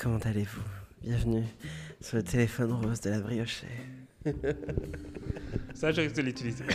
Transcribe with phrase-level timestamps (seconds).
[0.00, 0.62] comment allez-vous?
[1.02, 1.44] Bienvenue
[2.00, 3.64] sur le téléphone rose de la brioche.
[5.74, 6.64] Ça, je risque de l'utiliser.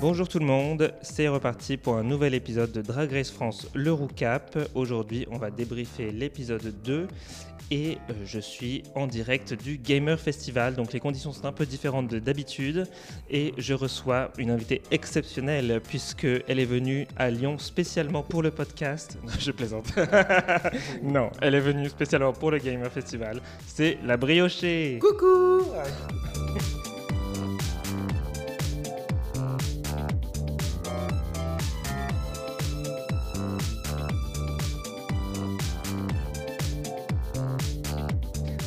[0.00, 3.92] Bonjour tout le monde, c'est reparti pour un nouvel épisode de Drag Race France le
[3.92, 4.58] Roucap.
[4.74, 7.06] Aujourd'hui, on va débriefer l'épisode 2
[7.70, 10.74] et euh, je suis en direct du Gamer Festival.
[10.74, 12.86] Donc les conditions sont un peu différentes de d'habitude
[13.30, 18.50] et je reçois une invitée exceptionnelle puisque elle est venue à Lyon spécialement pour le
[18.50, 19.18] podcast.
[19.38, 19.92] Je plaisante.
[21.02, 23.40] non, elle est venue spécialement pour le Gamer Festival.
[23.66, 24.98] C'est la briochée.
[25.00, 25.64] Coucou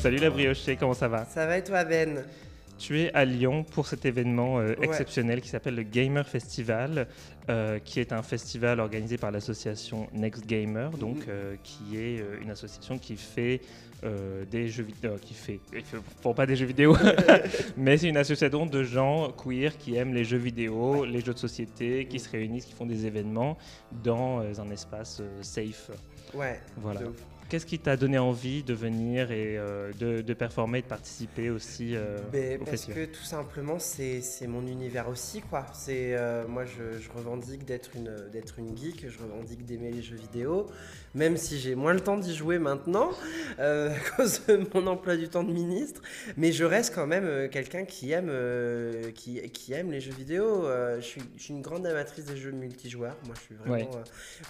[0.03, 2.25] Salut la briochée, comment ça va Ça va et toi Ben
[2.77, 7.07] Tu es à Lyon pour cet événement euh, exceptionnel qui s'appelle le Gamer Festival,
[7.49, 11.23] euh, qui est un festival organisé par l'association Next Gamer, donc Mhm.
[11.29, 13.61] euh, qui est une association qui fait
[14.51, 15.61] des jeux vidéo, qui fait,
[16.21, 16.93] font pas des jeux vidéo,
[17.77, 21.39] mais c'est une association de gens queer qui aiment les jeux vidéo, les jeux de
[21.39, 23.57] société, qui se réunissent, qui font des événements
[24.03, 25.89] dans un espace safe.
[26.33, 26.99] Ouais, Voilà.
[27.53, 31.51] Qu'est-ce qui t'a donné envie de venir et euh, de, de performer et de participer
[31.51, 33.05] aussi euh, Ben, au parce festival?
[33.05, 35.67] que tout simplement, c'est mon univers aussi, quoi.
[35.71, 40.01] C'est euh, moi, je, je revendique d'être une d'être une geek, je revendique d'aimer les
[40.01, 40.65] jeux vidéo,
[41.15, 43.11] même si j'ai moins le temps d'y jouer maintenant
[43.59, 46.01] euh, à cause de mon emploi du temps de ministre.
[46.37, 50.13] Mais je reste quand même euh, quelqu'un qui aime euh, qui, qui aime les jeux
[50.13, 50.65] vidéo.
[50.65, 53.17] Euh, je suis je suis une grande amatrice des jeux multijoueurs.
[53.25, 53.75] Moi, je suis vraiment.
[53.91, 54.01] Ouais.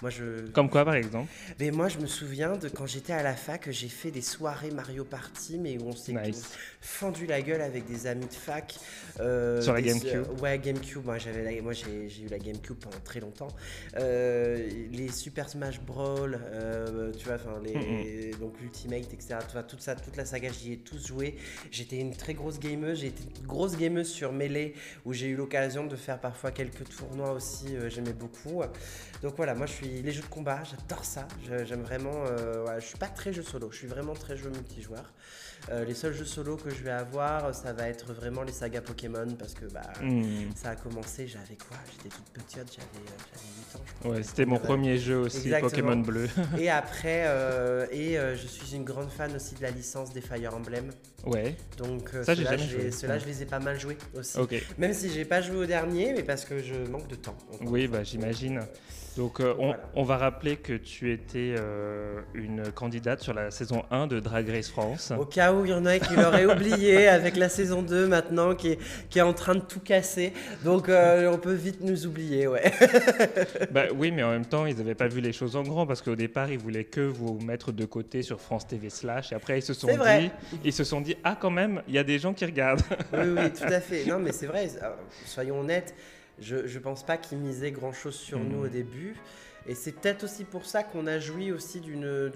[0.02, 3.22] moi, je Comme quoi, par exemple mais moi, je me souviens de quand j'étais à
[3.22, 6.50] la fac, j'ai fait des soirées Mario Party, mais où on s'est Nice.
[6.80, 8.74] fendu la gueule avec des amis de fac.
[9.16, 10.40] Sur la des- GameCube.
[10.40, 11.04] Ouais, GameCube.
[11.04, 13.48] Moi, j'avais la- moi j'ai eu la GameCube pendant très longtemps.
[13.96, 19.36] Les Super Smash Brawl, euh, tu vois, enfin, les, donc l'Ultimate, etc.
[19.46, 21.36] Tu vois, toute ça, toute la saga, j'y ai tous joué.
[21.70, 23.00] J'étais une très grosse gameuse.
[23.00, 24.74] J'ai été une grosse gameuse sur Melee,
[25.04, 27.76] où j'ai eu l'occasion de faire parfois quelques tournois aussi.
[27.76, 28.62] euh, J'aimais beaucoup.
[29.22, 31.26] Donc voilà, moi je suis les jeux de combat, j'adore ça.
[31.64, 32.24] J'aime vraiment.
[32.26, 35.12] Euh, voilà, je suis pas très jeu solo, je suis vraiment très jeu multijoueur.
[35.70, 38.82] Euh, les seuls jeux solo que je vais avoir, ça va être vraiment les sagas
[38.82, 40.50] Pokémon parce que bah Hmm.
[40.54, 41.26] ça a commencé.
[41.26, 41.78] J'avais quoi?
[41.90, 43.80] J'étais toute petite, j'avais euh, j'avais 8 ans.
[43.86, 44.10] Je crois.
[44.16, 45.70] Ouais, c'était mon premier jeu aussi, Exactement.
[45.88, 46.28] Pokémon Bleu.
[46.58, 50.20] Et après, euh, et euh, je suis une grande fan aussi de la licence des
[50.20, 50.90] Fire Emblem.
[51.24, 52.90] ouais, Donc euh, Ça, j'ai jamais joué.
[52.90, 53.20] ceux-là, Ouais.
[53.20, 54.38] je les ai pas mal joués aussi.
[54.38, 54.54] ok.
[54.76, 57.36] Même si j'ai pas joué au dernier, mais parce que je manque de temps.
[57.62, 58.60] Oui, bah, j'imagine.
[59.16, 59.82] Donc, euh, on, Voilà.
[59.94, 64.48] on va rappeler que tu étais euh, une candidate sur la saison 1 de Drag
[64.48, 65.12] Race France.
[65.16, 68.54] Au cas où il y en a qui l'auraient oublié avec la saison 2 maintenant
[68.54, 68.78] qui est,
[69.10, 70.32] qui est en train de tout casser.
[70.64, 72.72] Donc euh, on peut vite nous oublier, ouais.
[73.70, 76.02] bah, oui, mais en même temps, ils n'avaient pas vu les choses en grand parce
[76.02, 79.30] qu'au départ, ils voulaient que vous mettre de côté sur France TV Slash.
[79.32, 80.30] Et après, ils se sont dit,
[80.64, 82.82] ils se sont dit, ah, quand même, il y a des gens qui regardent.
[83.12, 84.04] Oui, oui, tout à fait.
[84.06, 84.68] Non, mais c'est vrai,
[85.24, 85.94] soyons honnêtes,
[86.40, 88.48] je, je pense pas qu'ils misaient grand chose sur Mhm.
[88.48, 89.14] nous au début.
[89.66, 92.30] Et c'est peut-être aussi pour ça qu'on a joui aussi d'une-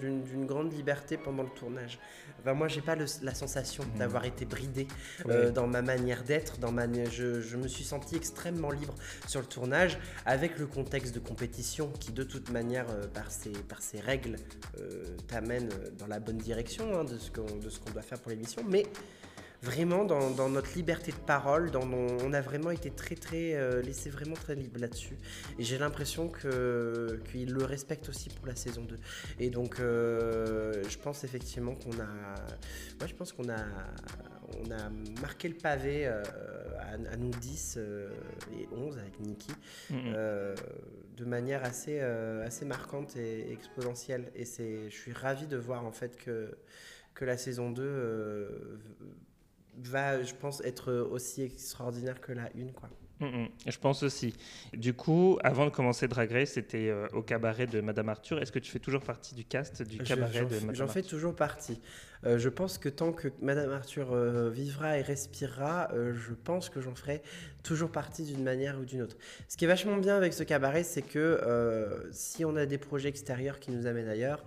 [0.47, 1.99] grande liberté pendant le tournage.
[2.39, 3.99] Enfin, moi, j'ai pas le- la sensation Mhm.
[3.99, 4.87] d'avoir été bridé
[5.27, 6.57] euh, dans ma manière d'être.
[6.57, 8.95] Dans ma, je, je me suis senti extrêmement libre
[9.27, 13.51] sur le tournage, avec le contexte de compétition qui, de toute manière, euh, par, ses,
[13.51, 14.37] par ses règles,
[14.79, 18.17] euh, t'amène dans la bonne direction hein, de ce qu'on de ce qu'on doit faire
[18.19, 18.63] pour l'émission.
[18.67, 18.87] Mais
[19.61, 23.81] vraiment dans, dans notre liberté de parole, dans on a vraiment été très très euh,
[23.81, 25.17] laissé vraiment très libre là-dessus.
[25.57, 28.97] Et j'ai l'impression que qu'ils le respectent aussi pour la saison 2.
[29.39, 32.35] Et donc euh, je pense effectivement qu'on a,
[32.99, 33.65] moi je pense qu'on a,
[34.57, 34.89] on a
[35.21, 36.23] marqué le pavé euh,
[36.79, 38.09] à, à nous 10 euh,
[38.59, 39.51] et 11 avec Nikki
[39.89, 44.31] de manière assez, assez marquante et exponentielle.
[44.35, 46.57] Et c'est, je suis ravi de voir en fait que,
[47.13, 48.79] que la saison 2 euh,
[49.87, 52.71] va, je pense, être aussi extraordinaire que la 1.
[52.75, 52.89] Quoi.
[53.19, 53.47] Mm, mm.
[53.67, 54.33] Je pense aussi.
[54.73, 58.41] Du coup, avant de commencer Drag Race, c'était euh, au cabaret de Madame Arthur.
[58.41, 61.09] Est-ce que tu fais toujours partie du cast du cabaret de Madame j'en fais Arthur?
[61.09, 61.79] toujours partie.
[62.25, 66.81] Euh, je pense que tant que Madame Arthur euh, vivra et respirera, je pense que
[66.81, 67.21] j'en ferai
[67.63, 69.17] toujours partie d'une manière ou d'une autre.
[69.47, 73.09] Ce qui est vachement bien avec ce cabaret, c'est que si on a des projets
[73.09, 74.43] extérieurs qui nous amènent ailleurs,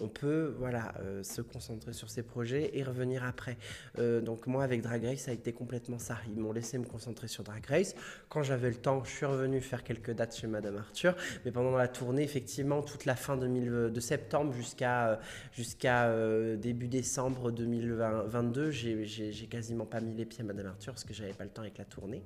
[0.00, 3.56] on peut voilà, euh, se concentrer sur ces projets et revenir après.
[3.98, 6.18] Euh, donc moi avec Drag Race ça a été complètement ça.
[6.28, 7.94] Ils m'ont laissé me concentrer sur Drag Race.
[8.28, 11.14] Quand j'avais le temps, je suis revenu faire quelques dates chez Madame Arthur.
[11.44, 17.50] Mais pendant la tournée, effectivement, toute la fin 2000, de septembre jusqu'à euh, début décembre
[17.52, 21.32] 2022, j'ai j'ai- j'ai quasiment pas mis les pieds à Madame Arthur parce que j'avais
[21.32, 22.22] pas le temps avec la tournée.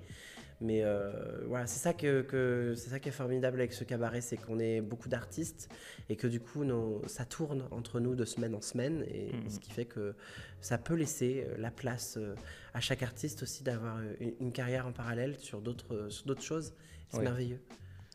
[0.60, 1.12] Mais euh,
[1.46, 4.58] voilà, c'est ça, que, que- c'est ça qui est formidable avec ce cabaret, c'est qu'on
[4.58, 5.69] est beaucoup d'artistes
[6.08, 9.05] et que du coup, nos- ça tourne entre nous de semaine en semaine.
[9.08, 9.50] Et Mhm.
[9.50, 10.14] ce qui fait que
[10.60, 12.34] ça peut laisser euh, la place euh,
[12.75, 16.75] à chaque artiste aussi d'avoir une, une carrière en parallèle sur d'autres, sur d'autres choses.
[17.10, 17.60] C'est merveilleux.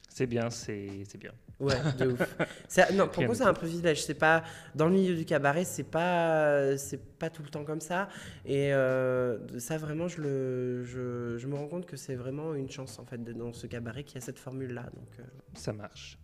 [0.09, 1.31] C'est bien, c'est c'est bien.
[1.63, 2.37] Ouais, de ouf.
[2.67, 4.03] C'est- non, pour moi, c'est un privilège.
[4.03, 4.43] C'est pas
[4.75, 8.09] dans le milieu du cabaret, c'est pas, c'est pas tout le temps comme ça.
[8.45, 12.69] Et euh, ça, vraiment, je le, je, je me rends compte que c'est vraiment une
[12.69, 14.83] chance en fait dans ce cabaret qui a cette formule-là.
[14.95, 15.23] Donc, euh,
[15.53, 16.17] Ça marche.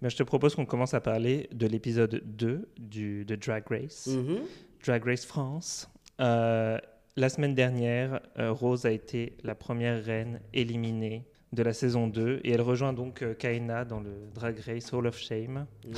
[0.00, 4.08] Mais je te propose qu'on commence à parler de l'épisode 2 du, de Drag Race.
[4.08, 4.40] mhm.
[4.84, 5.88] Drag Race France.
[6.20, 6.76] Euh,
[7.16, 12.52] la semaine dernière, Rose a été la première reine éliminée de la saison 2 et
[12.52, 15.66] elle rejoint donc euh, Kaina dans le Drag Race Hall of Shame.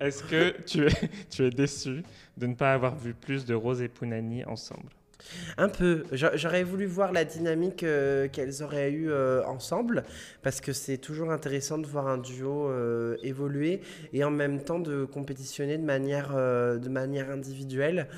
[0.00, 2.02] Est-ce que tu es, tu es déçu
[2.36, 4.88] de ne pas avoir vu plus de Rose et Punani ensemble?
[5.58, 6.04] Un peu.
[6.12, 10.04] J'a- J'aurais voulu voir la dynamique euh, qu'elles auraient eue euh, ensemble,
[10.42, 13.80] parce que c'est toujours intéressant de voir un duo euh, évoluer
[14.12, 18.08] et en même temps de compétitionner de manière, de manière individuelle.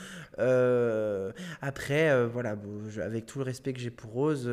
[1.61, 2.57] Après, voilà,
[3.03, 4.51] avec tout le respect que j'ai pour Rose.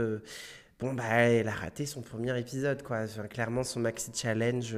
[0.79, 3.05] Bon, bah, elle a raté son premier épisode, quoi.
[3.29, 4.75] Clairement, son maxi challenge,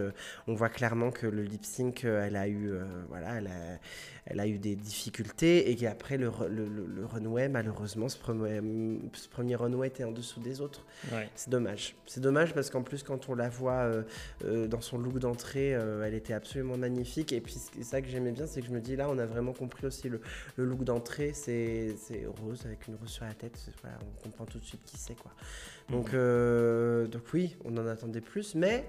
[0.47, 2.73] on voit clairement que le lip sync, elle a eu,
[3.07, 3.51] voilà, elle a,
[4.25, 8.61] elle a eu des difficultés et qu'après le, le, le- le runway, malheureusement, ce premier,
[9.13, 10.85] ce premier runway était en dessous des autres.
[11.11, 11.29] Ouais.
[11.35, 11.95] C'est dommage.
[12.05, 14.03] C'est dommage parce qu'en plus, quand on la voit euh,
[14.45, 17.33] euh, dans son look d'entrée, euh, elle était absolument magnifique.
[17.33, 19.25] Et puis, c'est ça que j'aimais bien, c'est que je me dis là, on a
[19.25, 20.21] vraiment compris aussi le,
[20.55, 21.33] le look d'entrée.
[21.33, 23.59] C'est c'est rose avec une rose sur la tête.
[23.81, 25.31] Voilà, on comprend tout de suite qui c'est, quoi.
[25.89, 28.85] Donc, euh, donc oui, on en attendait plus, mais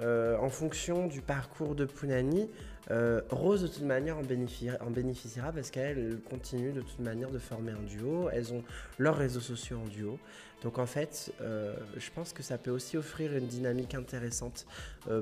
[0.00, 2.48] euh, en fonction du parcours de Punani,
[2.90, 7.72] euh, Rose de toute manière en bénéficiera, parce qu'elle continue de toute manière de former
[7.72, 8.28] un duo.
[8.30, 8.62] Elles ont
[8.98, 10.18] leurs réseaux sociaux en duo.
[10.62, 14.66] Donc en fait, euh, je pense que ça peut aussi offrir une dynamique intéressante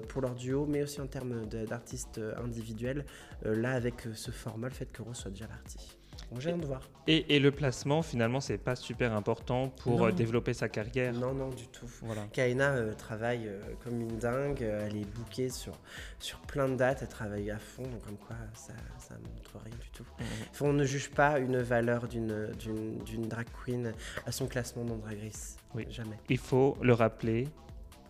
[0.09, 3.05] pour leur duo, mais aussi en termes d'artistes individuels.
[3.45, 5.96] là, avec ce format, le fait que Rose soit déjà partie.
[6.31, 6.81] Bon, j'ai de voir.
[7.07, 10.07] Et, et le placement, finalement, c'est pas super important pour Non.
[10.07, 11.13] euh, développer sa carrière.
[11.13, 11.87] Non, non, du tout.
[12.03, 12.23] Voilà.
[12.33, 15.73] Kaina euh, travaille euh, comme une dingue, elle est bookée sur,
[16.19, 19.77] sur plein de dates, elle travaille à fond, donc comme quoi ça, ça montre rien
[19.81, 20.05] du tout.
[20.19, 20.27] Mhm.
[20.53, 23.93] Faut- on ne juge pas une valeur d'une, d'une, d'une drag queen
[24.27, 25.57] à son classement dans Drag Race.
[25.75, 25.87] Oui.
[25.91, 26.17] Jamais.
[26.29, 27.47] Il faut le rappeler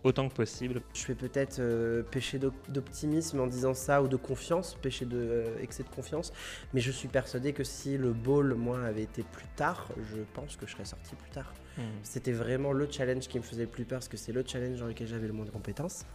[0.07, 0.81] autant que possible.
[0.93, 5.17] Je vais peut-être euh, pécher d'op- d'optimisme en disant ça ou de confiance, pécher de
[5.17, 6.33] euh, excès de confiance,
[6.73, 10.55] mais je suis persuadé que si le ball, moi, avait été plus tard, je pense
[10.55, 11.53] que je serais sorti plus tard.
[11.77, 11.83] Mhm.
[12.03, 14.79] C'était vraiment le challenge qui me faisait le plus peur parce que c'est le challenge
[14.79, 16.05] dans lequel j'avais le moins de compétences.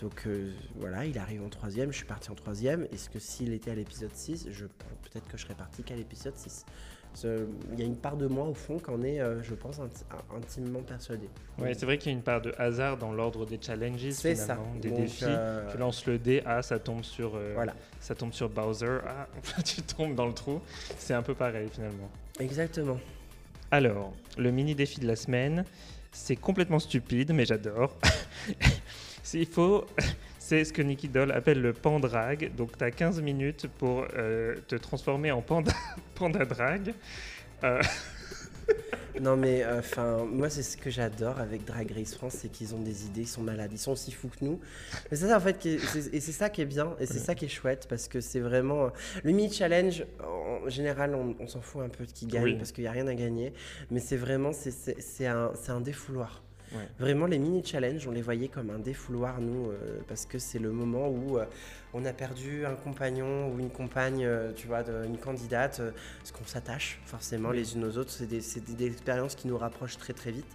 [0.00, 2.86] Donc euh, voilà, il arrive en troisième, je suis parti en troisième.
[2.92, 6.36] Est-ce que s'il était à l'épisode 6, je, peut-être que je serais parti qu'à l'épisode
[6.36, 6.64] 6 Ce-
[7.22, 10.02] Il y a une part de moi au fond qu'en est, euh, je pense, inti-
[10.36, 11.28] intimement persuadé.
[11.58, 14.34] Ouais, c'est vrai qu'il y a une part de hasard dans l'ordre des challenges, C'est
[14.34, 14.54] ça.
[14.54, 15.24] finalement, des Donc, défis.
[15.26, 18.98] euh, Tu lances le dé, ah, ça tombe sur, euh, Voilà, ça tombe sur Bowser,
[19.06, 19.28] ah,
[19.64, 20.60] tu tombes dans le trou.
[20.98, 22.10] C'est un peu pareil finalement.
[22.40, 22.98] exactement.
[23.70, 25.64] Alors, le mini défi de la semaine,
[26.12, 27.94] c'est complètement stupide, mais j'adore.
[29.22, 29.84] S'il faut,
[30.46, 32.52] c'est ce que Nicky Doll appelle le pandrag.
[32.54, 35.72] Donc, tu as 15 minutes pour euh, te transformer en panda,
[36.14, 36.92] panda drag.
[37.64, 37.80] Euh,
[39.20, 42.80] Non mais enfin moi c'est ce que j'adore avec Drag Race France c'est qu'ils ont
[42.80, 44.58] des idées ils sont malades ils sont aussi fous que nous
[45.10, 47.06] mais c'est ça en fait qui est- c'est- et c'est ça qui est bien et
[47.06, 48.88] c'est ça qui est chouette parce que c'est vraiment
[49.22, 52.54] le mini challenge en général on, on s'en fout un peu de qui gagne Oui.
[52.56, 53.52] parce qu'il y a rien à gagner
[53.90, 56.42] mais c'est vraiment c'est- un c'est un défouloir
[56.74, 56.88] Ouais.
[56.98, 60.72] Vraiment, les mini-challenges, on les voyait comme un défouloir, nous, euh, parce que c'est le
[60.72, 61.44] moment où euh,
[61.92, 65.80] on a perdu un compagnon ou une compagne, euh, tu vois, de- une candidate,
[66.18, 67.58] parce qu'on s'attache forcément Oui.
[67.58, 68.10] les unes aux autres.
[68.10, 70.46] C'est des, c'est des- des expériences qui nous rapprochent très très vite.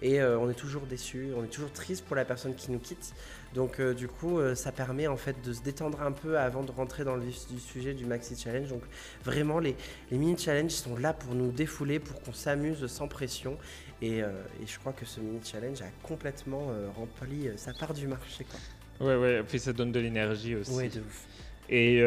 [0.00, 3.14] Et on est toujours déçus, on est toujours triste pour la personne qui nous quitte.
[3.52, 7.02] Donc du coup, ça permet en fait de se détendre un peu avant de rentrer
[7.02, 8.68] dans le vif du sujet du Maxi Challenge.
[8.68, 8.82] Donc
[9.24, 9.74] vraiment, les,
[10.12, 13.58] les mini-challenges sont là pour nous défouler, pour qu'on s'amuse sans pression.
[14.00, 14.28] Et, euh,
[14.62, 18.44] et je crois que ce mini-challenge a complètement euh, rempli euh, sa part du marché.
[18.44, 19.06] Quoi.
[19.08, 20.70] ouais, ouais, puis ça donne de l'énergie aussi.
[20.72, 21.24] Ouais, de ouf.
[21.70, 21.98] Et,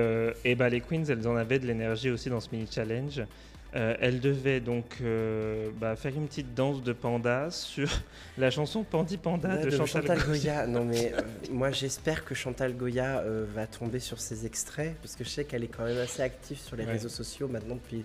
[0.43, 3.21] et bah, les queens, elles en avaient de l'énergie aussi dans ce mini challenge.
[3.73, 7.87] Euh, elles devaient donc euh, bah, faire une petite danse de panda sur
[8.37, 10.65] la chanson Pandi Panda Ouais, de, de Chantal, Chantal Goya.
[10.65, 10.67] Goya.
[10.67, 11.21] Non mais euh,
[11.51, 13.23] moi j'espère que Chantal Goya
[13.55, 16.57] va tomber sur ces extraits parce que je sais qu'elle est quand même assez active
[16.57, 16.91] sur les Ouais.
[16.93, 18.03] réseaux sociaux maintenant depuis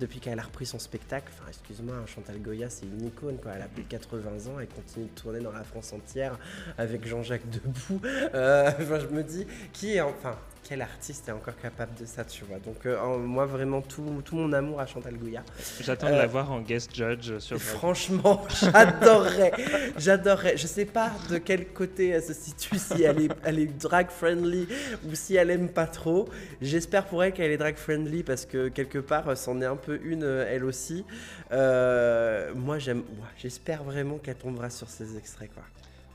[0.00, 1.30] depuis qu'elle a repris son spectacle.
[1.34, 3.52] Enfin, excuse-moi, Chantal Goya, c'est une icône, quoi.
[3.56, 6.38] Elle a plus de 80 ans, elle continue de tourner dans la France entière
[6.76, 8.00] avec Jean-Jacques Debout.
[8.04, 10.36] Euh, je me dis, qui est enfin
[10.68, 12.58] quel artiste est encore capable de ça, tu vois.
[12.58, 15.42] Donc, euh, moi, vraiment, tout, tout, mon amour à Chantal Goya.
[15.80, 19.52] J'attends de la voir en guest judge sur Franchement, j'adorerais.
[19.96, 20.58] j'adorerais.
[20.58, 24.10] Je sais pas de quel côté elle se situe, si elle est, elle est drag
[24.10, 24.68] friendly
[25.06, 26.28] ou si elle aime pas trop.
[26.60, 29.98] J'espère pour elle qu'elle est drag friendly parce que quelque part, c'en est un peu
[30.04, 31.06] une, elle aussi.
[31.50, 33.04] Euh, moi, j'aime.
[33.38, 35.62] J'espère vraiment qu'elle tombera sur ces extraits, quoi.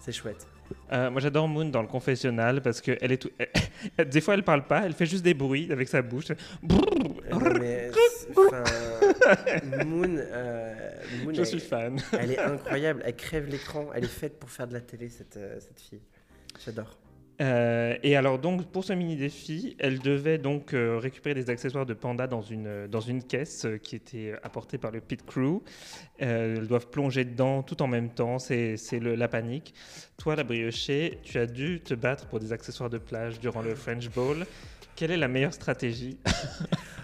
[0.03, 0.45] C'est chouette.
[0.91, 3.31] Euh, moi, j'adore Moon dans le confessionnal parce que elle est tout.
[4.05, 6.25] des fois, elle parle pas, elle fait juste des bruits avec sa bouche.
[6.61, 7.89] mais,
[9.85, 10.73] Moon, euh,
[11.23, 12.01] Moon, Je suis fan.
[12.19, 13.01] Elle est incroyable.
[13.05, 13.91] Elle crève l'écran.
[13.95, 16.01] Elle est faite pour faire de la télé, cette, euh, cette fille.
[16.65, 16.97] J'adore.
[17.41, 21.85] Euh, et alors donc pour ce mini défi, elle devait donc euh, récupérer des accessoires
[21.85, 25.61] de panda dans une, dans une caisse euh, qui était apportée par le pit crew.
[26.19, 29.73] elles doivent plonger dedans tout en même temps, c'est la panique.
[30.17, 33.73] Toi la briochée, tu as dû te battre pour des accessoires de plage durant le
[33.73, 34.45] French Bowl.
[34.95, 36.17] Quelle est la meilleure stratégie?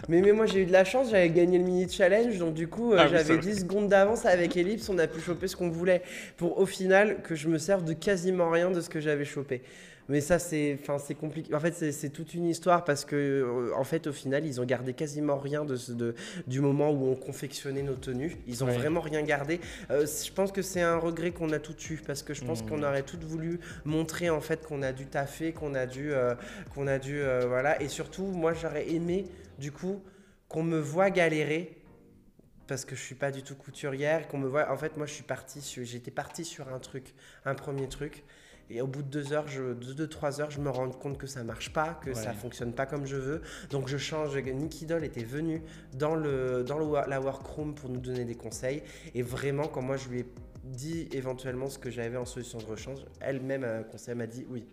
[0.08, 2.68] Mais, mais moi j'ai eu de la chance, j'avais gagné le mini challenge, donc du
[2.68, 6.02] coup ah j'avais 10 secondes d'avance avec Ellipse, on a pu choper ce qu'on voulait
[6.36, 9.62] pour au final que je me serve de quasiment rien de ce que j'avais chopé.
[10.10, 11.54] Mais ça, c'est, enfin, c'est compliqué.
[11.54, 14.66] En fait, c'est toute une histoire parce que, euh, en fait, au final, ils ont
[14.66, 16.16] gardé quasiment rien de, de
[16.48, 18.36] du moment où on confectionnait nos tenues.
[18.48, 19.62] Ils ont vraiment rien gardé.
[19.92, 22.64] Euh, je pense que c'est un regret qu'on a tout eu parce que je pense
[22.64, 22.84] qu'on mmh.
[22.84, 26.34] aurait tout voulu montrer en fait qu'on a dû taffer, qu'on a dû, euh,
[26.74, 27.80] qu'on a dû, voilà.
[27.82, 29.26] Et surtout, moi, j'aurais aimé,
[29.60, 30.02] du coup,
[30.48, 31.76] qu'on me voit galérer
[32.66, 34.72] parce que je suis pas du tout couturière, qu'on me voit.
[34.72, 37.14] En fait, moi, je suis parti, j'étais parti sur un truc,
[37.46, 38.24] un premier truc.
[38.70, 41.28] Et au bout de deux heures, je, deux, trois heures, je me rends compte que
[41.28, 43.42] ça marche pas, que ça fonctionne pas comme je veux.
[43.70, 44.38] Donc je change.
[44.38, 45.62] Nicky Doll était venu
[45.94, 48.84] dans, le, dans le, la workroom pour nous donner des conseils.
[49.16, 50.26] Et vraiment, quand moi je lui ai
[50.64, 54.66] dit éventuellement ce que j'avais en solution de rechange, elle-même, un conseil m'a dit oui,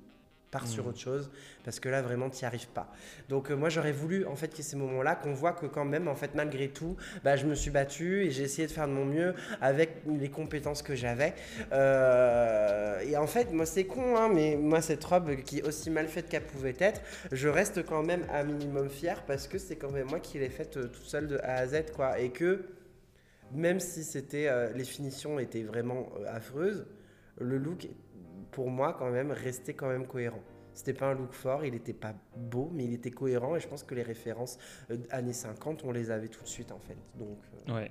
[0.64, 0.88] sur mm.
[0.88, 1.30] autre chose
[1.66, 2.90] parce que là vraiment tu n'y arrives pas.
[3.28, 5.66] Donc euh, moi j'aurais voulu en fait qu'il y ait ces moments-là qu'on voit que
[5.66, 8.72] quand même en fait malgré tout bah, je me suis battu et j'ai essayé de
[8.72, 11.34] faire de mon mieux avec les compétences que j'avais.
[11.72, 15.90] Euh, et en fait moi c'est con hein, mais moi cette robe qui est aussi
[15.90, 17.00] mal faite qu'elle pouvait être,
[17.32, 20.50] je reste quand même un minimum fier parce que c'est quand même moi qui l'ai
[20.50, 22.64] faite euh, tout seul de A à Z quoi et que
[23.52, 26.84] même si c'était les finitions étaient vraiment affreuses,
[27.38, 27.86] le look
[28.56, 30.42] pour moi, quand même, restait quand même cohérent.
[30.72, 33.54] C'était pas un look fort, il n'était pas beau, mais il était cohérent.
[33.54, 34.56] Et je pense que les références
[34.90, 36.96] euh, années 50, on les avait tout de suite, en fait.
[37.18, 37.36] Donc,
[37.68, 37.90] euh, ouais.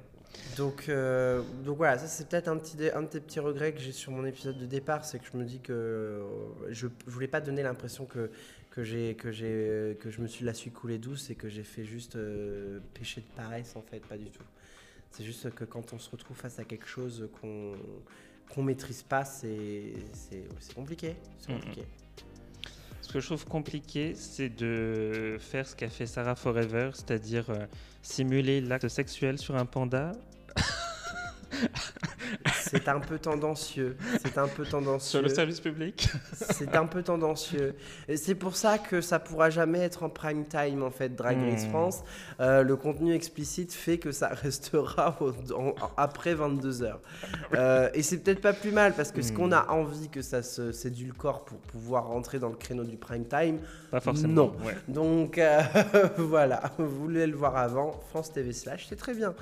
[0.58, 3.92] donc, euh, donc voilà, ça c'est peut-être un, petit, un des petits regrets que j'ai
[3.92, 6.24] sur mon épisode de départ, c'est que je me dis que
[6.70, 8.32] je, je voulais pas donner l'impression que
[8.72, 11.64] que j'ai que j'ai que je me suis la suis coulée douce et que j'ai
[11.64, 12.18] fait juste
[12.96, 14.44] pécher de paresse en fait, pas du tout.
[15.12, 17.76] C'est juste que quand on se retrouve face à quelque chose qu'on
[18.54, 19.94] qu'on maîtrise pas, c'est
[20.75, 21.16] compliqué.
[21.40, 21.84] C'est compliqué.
[23.02, 27.66] Ce que je trouve compliqué, c'est de faire ce qu'a fait Sarah Forever, c'est-à-dire euh,
[28.02, 30.14] simuler l'acte sexuel sur un panda
[32.56, 33.98] c'est un peu tendancieux.
[34.24, 35.20] C'est un peu tendancieux.
[35.20, 37.76] Sur le service public C'est un peu tendancieux.
[38.08, 41.38] Et c'est pour ça que ça pourra jamais être en prime time, en fait, Drag
[41.38, 41.70] Race hmm.
[41.70, 42.04] France.
[42.40, 45.18] Euh, le contenu explicite fait que ça restera
[45.98, 46.96] après 22h.
[47.54, 49.54] Euh, et c'est peut-être pas plus mal, parce que ce qu'on hmm.
[49.54, 50.72] a envie que ça se
[51.18, 53.60] corps pour pouvoir rentrer dans le créneau du prime time,
[53.92, 54.34] pas forcément.
[54.34, 54.56] Non.
[54.88, 55.62] Donc euh,
[56.18, 59.34] voilà, vous voulez le voir avant, France TV Slash, c'est très bien.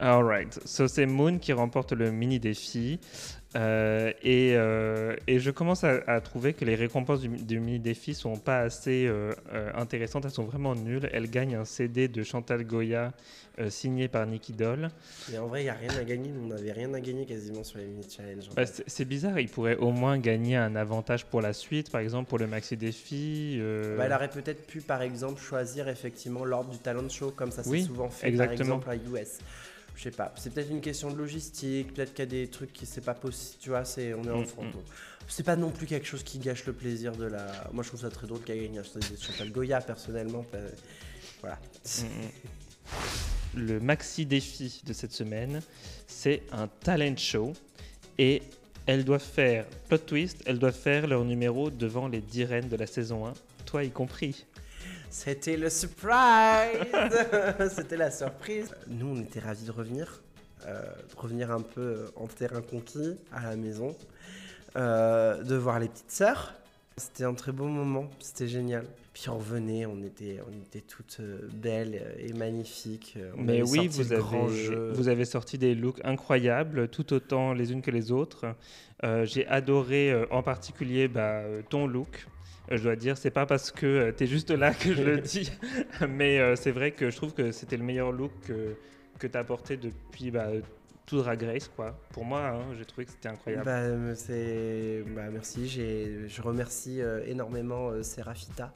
[0.00, 2.98] Alright, so c'est Moon qui remporte le mini défi.
[3.56, 8.36] Euh, et, euh, et, je commence à, trouver que les récompenses du, mini défi sont
[8.36, 9.32] pas assez euh,
[9.74, 11.08] intéressantes, elles sont vraiment nulles.
[11.12, 13.12] Elle gagne un CD de Chantal Goya
[13.68, 14.88] signé par Nicky Doll.
[15.30, 16.32] Mais en vrai, il n'y a rien à gagner.
[16.42, 18.48] On n'avait rien à gagner quasiment sur les mini challenges.
[18.56, 22.28] Bah, c'est bizarre, il pourrait au moins gagner un avantage pour la suite, par exemple
[22.30, 23.58] pour le maxi défi.
[23.98, 27.62] Bah, elle aurait peut-être pu, par exemple, choisir effectivement l'ordre du talent show, comme ça
[27.62, 28.78] c'est souvent fait exactement.
[28.78, 29.38] par exemple à US
[29.94, 32.72] je sais pas, c'est peut-être une question de logistique, peut-être qu'il y a des trucs
[32.72, 34.40] qui c'est pas possible, tu vois, c'est on est en.
[34.40, 34.72] Mm, mm.
[35.28, 37.46] C'est pas non plus quelque chose qui gâche le plaisir de la.
[37.72, 40.44] Moi, je trouve ça très drôle qu'elle gagne Chantal Goya personnellement.
[41.40, 41.58] Voilà.
[41.86, 45.60] Mm, le maxi défi de cette semaine,
[46.06, 47.52] c'est un talent show
[48.18, 48.42] et
[48.86, 52.76] elles doivent faire plot twist, elles doivent faire leur numéro devant les 10 reines de
[52.76, 53.32] la saison 1,
[53.64, 54.44] toi y compris.
[55.12, 56.08] C'était le surprise
[57.76, 58.74] C'était la surprise.
[58.88, 60.22] Nous, on était ravis de revenir,
[60.66, 63.94] euh, de revenir un peu en terrain conquis à la maison,
[64.74, 66.54] euh, de voir les petites sœurs.
[66.96, 68.86] C'était un très beau moment, c'était génial.
[69.12, 73.18] Puis on revenait, on était, on était toutes euh, belles et magnifiques.
[73.36, 74.92] On Mais oui, vous avez, jeu.
[74.94, 78.54] vous avez sorti des looks incroyables, tout autant les unes que les autres.
[79.04, 82.26] Euh, J'ai adoré euh, en particulier bah, euh, ton look.
[82.72, 85.18] Euh, Je dois dire, c'est pas parce que tu es juste là que je le
[85.20, 85.50] dis,
[86.08, 88.74] mais euh, c'est vrai que je trouve que c'était le meilleur look que,
[89.18, 90.48] que tu as porté depuis bah,
[91.06, 91.68] tout Drag Race.
[91.74, 91.98] Quoi.
[92.12, 93.64] Pour moi, hein, j'ai trouvé que c'était incroyable.
[93.64, 95.04] Bah, euh, c'est...
[95.14, 98.72] bah, merci, J'ai- je remercie euh, énormément euh, Serafita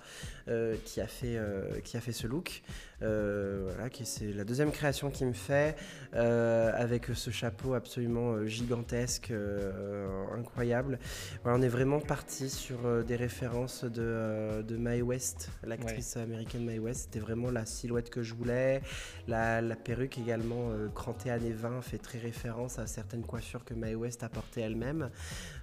[0.49, 2.63] euh, qui, a fait, euh, qui a fait ce look.
[3.03, 5.77] Euh, voilà, qui c'est la deuxième création qu'il me fait
[6.15, 9.33] euh, avec ce chapeau absolument euh, gigantesque,
[10.35, 10.99] incroyable.
[11.43, 16.79] Voilà, on est vraiment parti sur des références de, de Mae West, l'actrice américaine Mae
[16.79, 17.03] West.
[17.05, 18.81] C'était vraiment la silhouette que je voulais.
[19.29, 23.95] La, la perruque également crantée années 20 fait très référence à certaines coiffures que Mae
[23.95, 25.11] West a portées elle-même.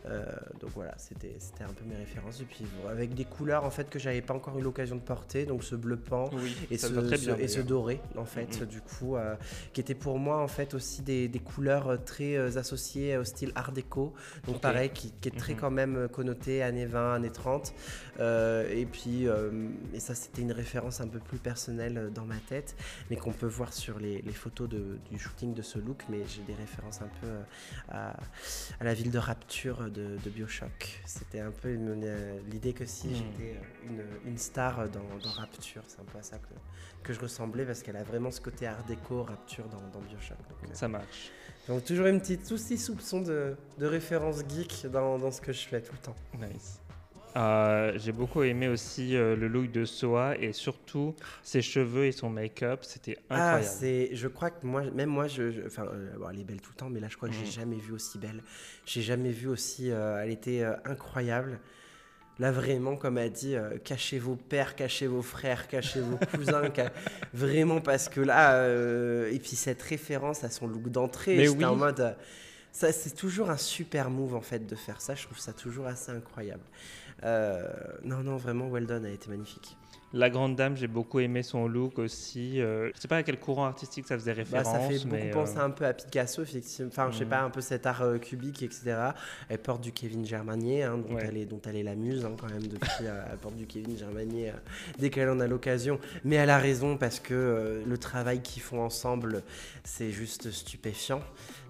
[0.06, 0.25] Euh,
[0.60, 2.42] donc voilà, c'était un peu mes références.
[2.42, 5.46] Et puis avec des couleurs en fait que j'avais pas encore eu l'occasion de porter,
[5.46, 6.88] donc ce bleu pan Oui, et ce,
[7.24, 9.36] ce- et ce doré en fait du coup euh,
[9.74, 13.24] qui était pour moi en fait aussi des, des couleurs euh, très euh, associées au
[13.24, 14.13] style art déco.
[14.46, 17.74] Donc pareil qui, qui est très quand même connoté années 20 années 30
[18.12, 22.25] Euh, et puis euh, et ça c'était une référence un peu plus personnelle euh, dans
[22.25, 22.75] ma tête
[23.10, 26.20] mais qu'on peut voir sur les, les photos de- du shooting de ce look mais
[26.27, 27.41] j'ai des références un peu euh,
[27.89, 28.12] à,
[28.79, 33.08] à la ville de Rapture de, de Bioshock c'était un peu euh, l'idée que si
[33.08, 33.15] Mhm.
[33.15, 33.88] j'étais euh,
[34.25, 36.53] une, une star dans, dans Rapture c'est un peu à ça que,
[37.08, 40.38] que je ressemblais parce qu'elle a vraiment ce côté art déco Rapture dans, dans Bioshock
[40.38, 41.32] donc, euh, Ça marche.
[41.67, 45.51] donc toujours une petite tous ces soupçons de, de référence geek dans, dans ce que
[45.51, 46.79] je fais tout le temps Nice.
[47.36, 52.12] Euh, J'ai beaucoup aimé aussi euh, le look de Soa et surtout ses cheveux et
[52.12, 52.80] son make-up.
[52.84, 53.75] C'était Ah, incroyable.
[53.80, 56.72] c'est, je crois que moi, même moi, je, enfin, euh, bon, elle est belle tout
[56.72, 57.46] le temps, mais là, je crois que Mhm.
[57.46, 58.44] j'ai jamais vu aussi belle.
[58.86, 61.60] J'ai jamais vu aussi, elle était incroyable.
[62.40, 66.92] Là, vraiment, comme elle dit, cachez vos pères, cachez vos frères, cachez vos cousins, ca-
[67.34, 68.68] vraiment, parce que là,
[69.30, 71.66] et puis cette référence à son look d'entrée, j'étais oui.
[71.66, 72.16] en mode,
[72.74, 75.15] ça, c'est toujours un super move en fait de faire ça.
[75.15, 76.63] Je trouve ça toujours assez incroyable.
[77.24, 77.65] Euh,
[78.03, 79.77] non, non, vraiment, well done, elle a été magnifique.
[80.15, 82.62] La grande dame, j'ai beaucoup aimé son look aussi.
[82.62, 84.68] Euh, je sais pas à quel courant artistique ça faisait Bah, référence.
[84.68, 86.89] ça fait beaucoup mais, penser euh, un peu à Picasso, effectivement.
[86.92, 88.96] Enfin, je sais pas, un peu cet art euh, cubique, etc.
[89.50, 91.24] Elle porte du Kevin Germanier, hein, dont, Ouais.
[91.28, 92.89] elle est, dont elle est la muse, hein, quand même, depuis.
[93.08, 94.54] euh, elle porte du Kevin Germanier euh,
[95.00, 96.00] dès qu'elle en a l'occasion.
[96.26, 99.41] Mais elle a raison, parce que euh, le travail qu'ils font ensemble,
[99.84, 101.21] c'est juste stupéfiant.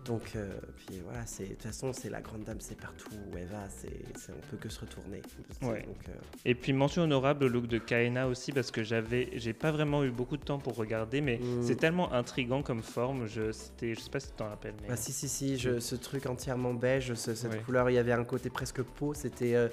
[0.05, 3.45] Donc, euh, puis voilà, de toute façon, c'est la grande dame, c'est partout où elle
[3.47, 3.89] va, c'est,
[4.29, 5.21] on peut que se retourner.
[5.61, 5.83] Ouais.
[5.83, 6.11] Donc, euh,
[6.45, 10.03] Et puis mention honorable au look de Kaena aussi parce que j'avais, j'ai pas vraiment
[10.03, 11.63] eu beaucoup de temps pour regarder, mais Mm.
[11.63, 13.27] c'est tellement intrigant comme forme.
[13.27, 14.73] Je, c'était, je sais pas si tu t'en rappelles.
[14.81, 14.89] Mais...
[14.91, 17.59] Ah si si si, je- ce truc entièrement beige, ce- cette Ouais.
[17.59, 19.67] couleur, il y avait un côté presque peau, c'était euh,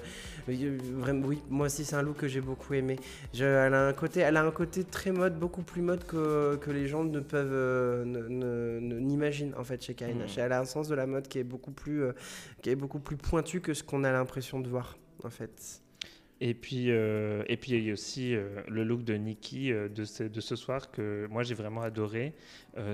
[0.47, 2.97] vraiment oui, moi aussi c'est un look que j'ai beaucoup aimé.
[3.33, 6.55] Je- elle a un côté, elle a un côté très mode, beaucoup plus mode que,
[6.57, 10.20] que les gens ne peuvent ne- ne- ne- n'imaginent en fait chez Kaina.
[10.20, 10.20] Mm.
[10.37, 12.11] Elle a un sens de la mode qui est beaucoup plus euh,
[12.61, 15.81] qui est beaucoup plus pointu que ce qu'on a l'impression de voir en fait.
[16.43, 19.87] Et puis, euh, et puis il y a aussi euh, le look de Nikki euh,
[19.87, 22.33] de, ce, de ce soir que moi j'ai vraiment adoré.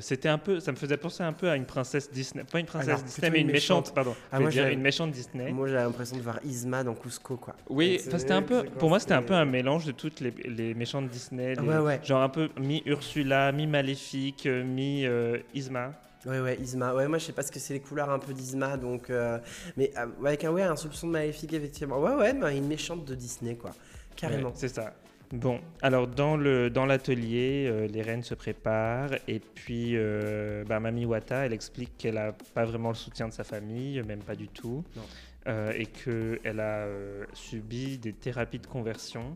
[0.02, 2.66] C'était un peu, ça me faisait penser un peu à une princesse Disney, pas une
[2.66, 3.96] princesse Alors, Disney, mais une méchante, méchante.
[3.96, 4.16] pardon.
[4.32, 5.50] Ah, moi, dire une méchante Disney.
[5.54, 7.56] Moi j'ai l'impression de voir Isma dans Cusco quoi.
[7.70, 10.74] Oui, c'était un peu, pour moi c'était un peu un mélange de toutes les, les
[10.74, 12.02] méchantes Disney, les- Ouais, ouais.
[12.04, 15.06] genre un peu mi Ursula, mi Maléfique, mi
[15.54, 15.94] Isma.
[16.28, 16.94] Ouais, ouais, Isma.
[16.94, 19.10] Ouais, moi, je sais pas ce que c'est les couleurs un peu d'Isma, donc.
[19.10, 19.40] euh,
[19.78, 22.00] mais euh, avec un, ouais, un soupçon de maléfique, effectivement.
[22.00, 23.72] Ouais, ouais, mais une méchante de Disney, quoi.
[24.16, 24.50] Carrément.
[24.50, 24.94] Ouais, c'est ça.
[25.32, 30.80] Bon, alors dans le dans l'atelier, euh, les reines se préparent et puis euh, bah,
[30.80, 34.36] Mami Wata, elle explique qu'elle a pas vraiment le soutien de sa famille, même pas
[34.36, 35.02] du tout, Non.
[35.48, 39.36] euh, et qu'elle a euh, subi des thérapies de conversion.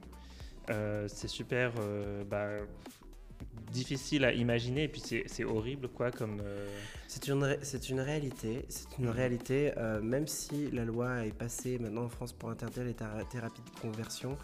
[1.08, 1.73] C'est super
[2.30, 2.47] bah,
[3.71, 6.41] difficile à imaginer et puis c'est horrible quoi comme.
[6.43, 6.67] euh,
[7.07, 8.65] C'est une, c'est une réalité.
[8.69, 9.73] C'est une réalité.
[9.77, 13.61] euh, même si la loi est passée maintenant en France pour interdire les théra- thérapies
[13.75, 14.37] de conversion,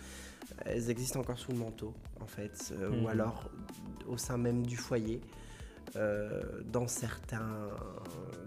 [0.65, 3.49] elles existent encore sous le manteau, en fait, euh, ou alors
[4.07, 5.21] au sein même du foyer.
[6.65, 7.69] dans, certains,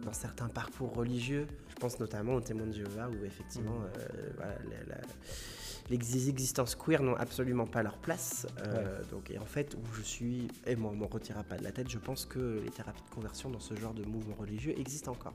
[0.05, 3.81] dans certains parcours religieux, je pense notamment aux témoins de Jéhovah où effectivement
[4.37, 5.01] voilà, la- la-
[5.91, 8.47] les existences queer n'ont absolument pas leur place.
[8.61, 11.65] Euh, donc, et en fait, où je suis, et moi on m'en retirera pas de
[11.65, 14.79] la tête, je pense que les thérapies de conversion dans ce genre de mouvement religieux
[14.79, 15.35] existent encore.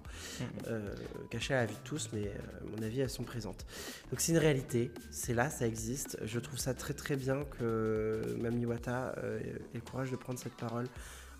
[0.67, 0.95] Euh,
[1.29, 3.65] cachées à la vue de tous, mais euh, à mon avis, elles sont présentes.
[4.11, 6.17] Donc c'est une réalité, c'est là, ça existe.
[6.23, 10.55] Je trouve ça très très bien que Mami Wata ait le courage de prendre cette
[10.55, 10.87] parole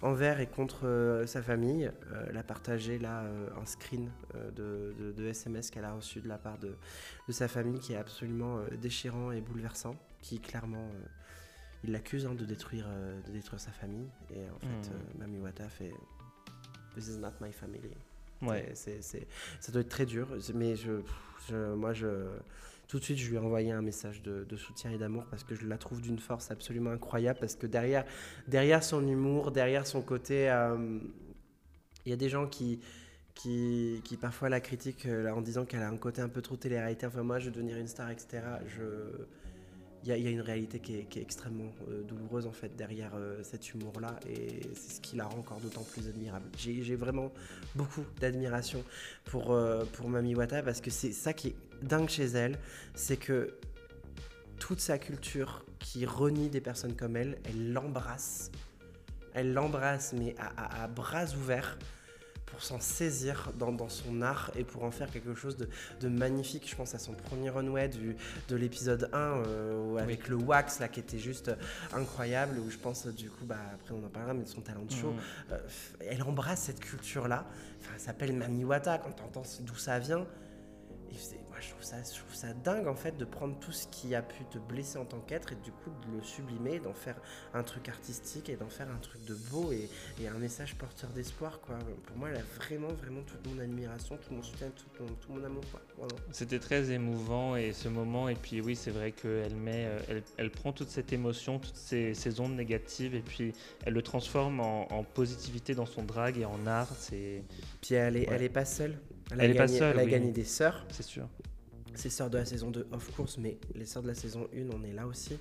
[0.01, 1.91] envers et contre euh, sa famille.
[2.11, 4.09] Euh, elle a partagé là euh, un screen
[4.55, 6.75] de, de- de SMS qu'elle a reçu de la part de,
[7.27, 10.89] de sa famille qui est absolument déchirant et bouleversant, qui clairement,
[11.83, 14.07] il l'accuse hein, de, détruire, euh, de détruire sa famille.
[14.31, 15.93] Et en fait, euh, Mami Wata fait
[16.95, 17.91] This is not my family.
[18.41, 18.71] Ouais.
[18.73, 19.27] C'est- c'est-
[19.59, 21.01] ça doit être très dur, mais je,
[21.49, 22.27] je- moi, je,
[22.87, 25.55] tout de suite, je lui ai envoyé un message de, soutien et d'amour parce que
[25.55, 27.39] je la trouve d'une force absolument incroyable.
[27.39, 28.05] Parce que derrière,
[28.47, 30.99] derrière son humour, derrière son côté, euh,
[32.05, 32.79] il y a des gens qui,
[33.33, 36.55] qui, qui parfois la critiquent euh, en disant qu'elle a un côté un peu trop
[36.55, 37.05] télé-réalité.
[37.05, 38.43] Enfin, moi, je veux devenir une star, etc.
[38.67, 38.81] Je,
[40.05, 43.73] il y, a- une réalité qui est, extrêmement euh, douloureuse en fait derrière euh, cet
[43.73, 46.45] humour-là et c'est ce qui la rend encore d'autant plus admirable.
[46.57, 47.31] J'ai vraiment
[47.73, 48.83] beaucoup d'admiration
[49.25, 52.59] pour, euh, Mami Wata parce que c'est ça qui est dingue chez elle,
[52.93, 53.57] c'est que
[54.59, 58.51] toute sa culture qui renie des personnes comme elle, elle l'embrasse.
[59.33, 61.77] Elle l'embrasse mais à bras ouverts
[62.55, 65.67] pour s'en saisir dans, dans son art et pour en faire quelque chose de,
[65.99, 66.69] de magnifique.
[66.69, 68.15] Je pense à son premier runway du,
[68.47, 71.51] de l'épisode 1 euh, avec le wax là qui était juste
[71.93, 74.83] incroyable où je pense du coup bah après on en parlera mais de son talent
[74.85, 75.19] de show Mhm.
[75.51, 75.57] euh,
[75.99, 77.45] elle embrasse cette culture là
[77.81, 80.25] enfin elle s'appelle Mami Wata quand tu entends d'où ça vient
[81.11, 81.15] et
[81.55, 84.13] moi je trouve ça je trouve ça dingue en fait de prendre tout ce qui
[84.13, 87.15] a pu te blesser en tant qu'être et du coup de le sublimer d'en faire
[87.53, 89.89] un truc artistique et d'en faire un truc de beau et,
[90.21, 94.17] et un message porteur d'espoir quoi pour moi elle a vraiment vraiment toute mon admiration
[94.17, 95.63] tout mon soutien tout mon, tout mon amour.
[96.33, 100.23] C'était très émouvant et ce moment et puis oui c'est vrai qu'elle met euh, elle,
[100.35, 103.53] elle prend toute cette émotion toutes ces, ces ondes négatives et puis
[103.85, 107.43] elle le transforme en, en positivité dans son drag et en art c'est
[107.81, 108.35] puis elle est Ouais.
[108.35, 108.97] elle est pas seule
[109.31, 110.11] elle, Elle pas seule, elle a oui.
[110.11, 111.27] gagné des sœurs c'est sûr
[111.95, 114.69] C'est sœurs de la saison 2, of course, mais les sœurs de la saison 1,
[114.75, 115.37] on est là aussi.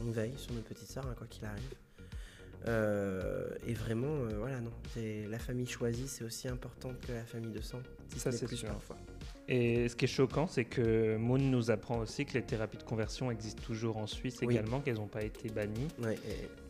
[0.00, 1.74] On veille sur nos petites sœurs, hein, quoi qu'il arrive.
[2.66, 4.72] Euh, et vraiment, euh, voilà, non.
[5.30, 7.80] La famille choisie, c'est aussi important que la famille de sang.
[8.12, 8.68] Si Ça, c'est sûr.
[8.68, 8.96] parfois.
[9.50, 12.82] et ce qui est choquant c'est que Moon nous apprend aussi que les thérapies de
[12.82, 14.52] conversion existent toujours en Suisse Oui.
[14.54, 16.18] également qu'elles n'ont pas été bannies Ouais,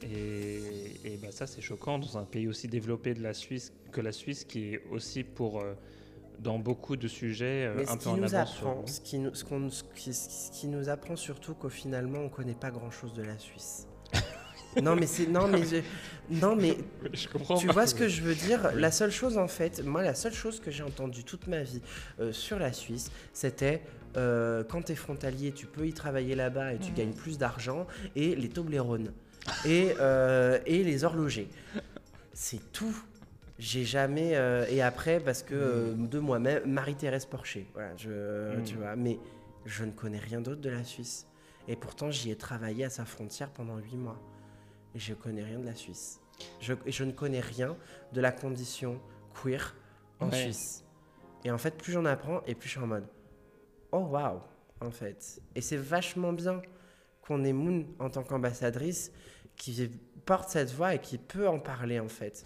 [0.02, 3.72] et- Et, et bah ça, c'est choquant dans un pays aussi développé de la Suisse
[3.92, 5.74] que la Suisse, qui est aussi pour, euh,
[6.38, 8.56] dans beaucoup de sujets, euh, mais un ce peu qui en nous avance.
[8.58, 12.18] apprend, ce qui nous, ce qu'on- ce qui, ce qui nous apprend surtout qu'au finalement,
[12.20, 13.86] on connaît pas grand-chose de la Suisse.
[14.82, 15.82] non, mais c'est non, mais je-
[16.30, 16.76] non, mais
[17.12, 17.56] Je comprends.
[17.56, 18.70] Tu vois ce que je veux dire?
[18.74, 21.82] La seule chose en fait, moi la seule chose que j'ai entendue toute ma vie
[22.20, 23.82] euh, sur la Suisse, c'était
[24.16, 26.96] euh, quand tu es frontalier, tu peux y travailler là-bas et tu Mhm.
[26.96, 29.12] gagnes plus d'argent, et les Toblerones,
[29.66, 31.48] et, euh, et les horlogers.
[32.32, 32.96] C'est tout.
[33.58, 34.36] J'ai jamais...
[34.36, 38.62] euh, et après, parce que euh, de moi-même, Marie-Thérèse Porcher, voilà, je, Mhm.
[38.64, 39.18] tu vois, mais
[39.66, 41.26] je ne connais rien d'autre de la Suisse.
[41.66, 44.18] Et pourtant, j'y ai travaillé à sa frontière pendant huit mois.
[44.94, 46.20] Et je connais rien de la Suisse.
[46.60, 46.72] Je,
[47.04, 47.76] ne connais rien
[48.12, 49.00] de la condition
[49.42, 49.74] queer
[50.20, 50.36] en Ouais.
[50.42, 50.84] Suisse.
[51.44, 53.06] Et en fait, plus j'en apprends, et plus je suis en mode
[53.92, 54.38] Oh waouh
[54.80, 55.40] En fait.
[55.56, 56.62] Et c'est vachement bien
[57.22, 59.10] qu'on ait Moon en tant qu'ambassadrice
[59.56, 59.90] qui
[60.24, 62.44] porte cette voix et qui peut en parler en fait.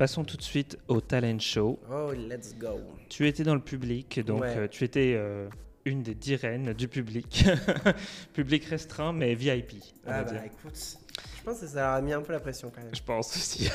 [0.00, 1.78] Passons tout de suite au talent show.
[1.92, 2.80] Oh, let's go.
[3.10, 4.56] Tu étais dans le public, donc Ouais.
[4.56, 5.46] euh, tu étais euh,
[5.84, 7.44] une des dix reines du public.
[8.32, 9.74] public restreint, mais VIP,
[10.06, 10.44] on Ah va bah dire.
[10.46, 10.96] écoute,
[11.36, 12.94] je pense que ça a mis un peu la pression quand même.
[12.94, 13.68] Je pense aussi.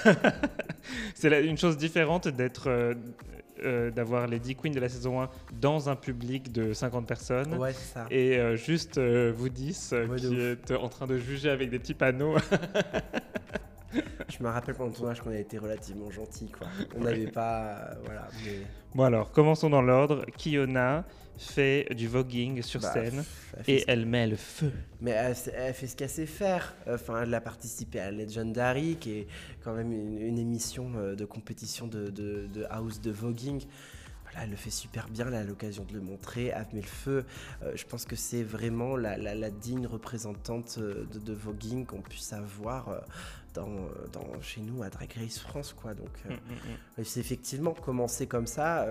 [1.14, 2.96] c'est une chose différente d'être, euh,
[3.64, 5.30] euh, d'avoir les 10 queens de la saison 1
[5.62, 7.54] dans un public de 50 personnes.
[7.54, 8.08] Ouais, ça.
[8.10, 11.52] Et euh, juste euh, vous 10 euh, Ouais, de qui êtes en train de juger
[11.52, 12.36] avec des petits panneaux.
[14.30, 16.68] Je me rappelle pendant le tournage qu'on a été relativement gentils quoi.
[16.96, 17.66] On n'avait pas.
[17.92, 18.28] euh, voilà.
[18.44, 18.60] Mais...
[18.94, 20.26] bon alors, commençons dans l'ordre.
[20.38, 21.06] Kiona
[21.38, 24.72] fait du voguing sur Bah, scène pff, elle fait et ce- elle met le feu.
[25.02, 26.74] Mais elle, elle fait ce qu'elle sait faire.
[26.90, 29.28] Enfin, elle a participé à Legendary, qui est
[29.64, 33.62] quand même une, une émission euh, de compétition de, de- de house de voguing.
[34.36, 37.26] Voilà, elle le fait super bien, elle a l'occasion de le montrer, met le feu.
[37.64, 41.86] Euh, je pense que c'est vraiment la, la- la digne représentante euh, de, de voguing
[41.86, 43.00] qu'on puisse avoir euh,
[43.54, 43.70] dans,
[44.12, 45.74] dans- chez nous à Drag Race France.
[45.74, 45.94] Quoi.
[45.94, 47.04] Donc, euh, Mm, mm, mm.
[47.06, 48.88] c'est effectivement commencer comme ça,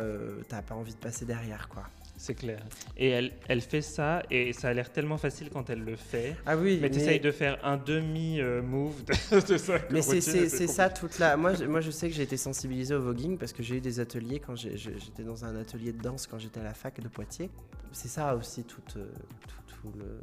[0.49, 1.69] t'as pas envie de passer derrière.
[1.69, 1.85] quoi.
[2.25, 2.65] C'est clair.
[2.97, 6.35] Et elle, elle fait ça et ça a l'air tellement facile quand elle le fait.
[6.47, 9.75] Ah oui, Mais tu essayes de faire un demi-move de, de ça.
[9.91, 11.37] Mais c'est- ça toute la.
[11.37, 13.81] Moi, je- moi, je sais que j'ai été sensibilisé au voguing parce que j'ai eu
[13.83, 17.09] des ateliers quand j'étais dans un atelier de danse quand j'étais à la fac de
[17.09, 17.51] Poitiers.
[17.93, 19.07] C'est ça aussi toute, euh,
[19.47, 20.23] tout, tout le,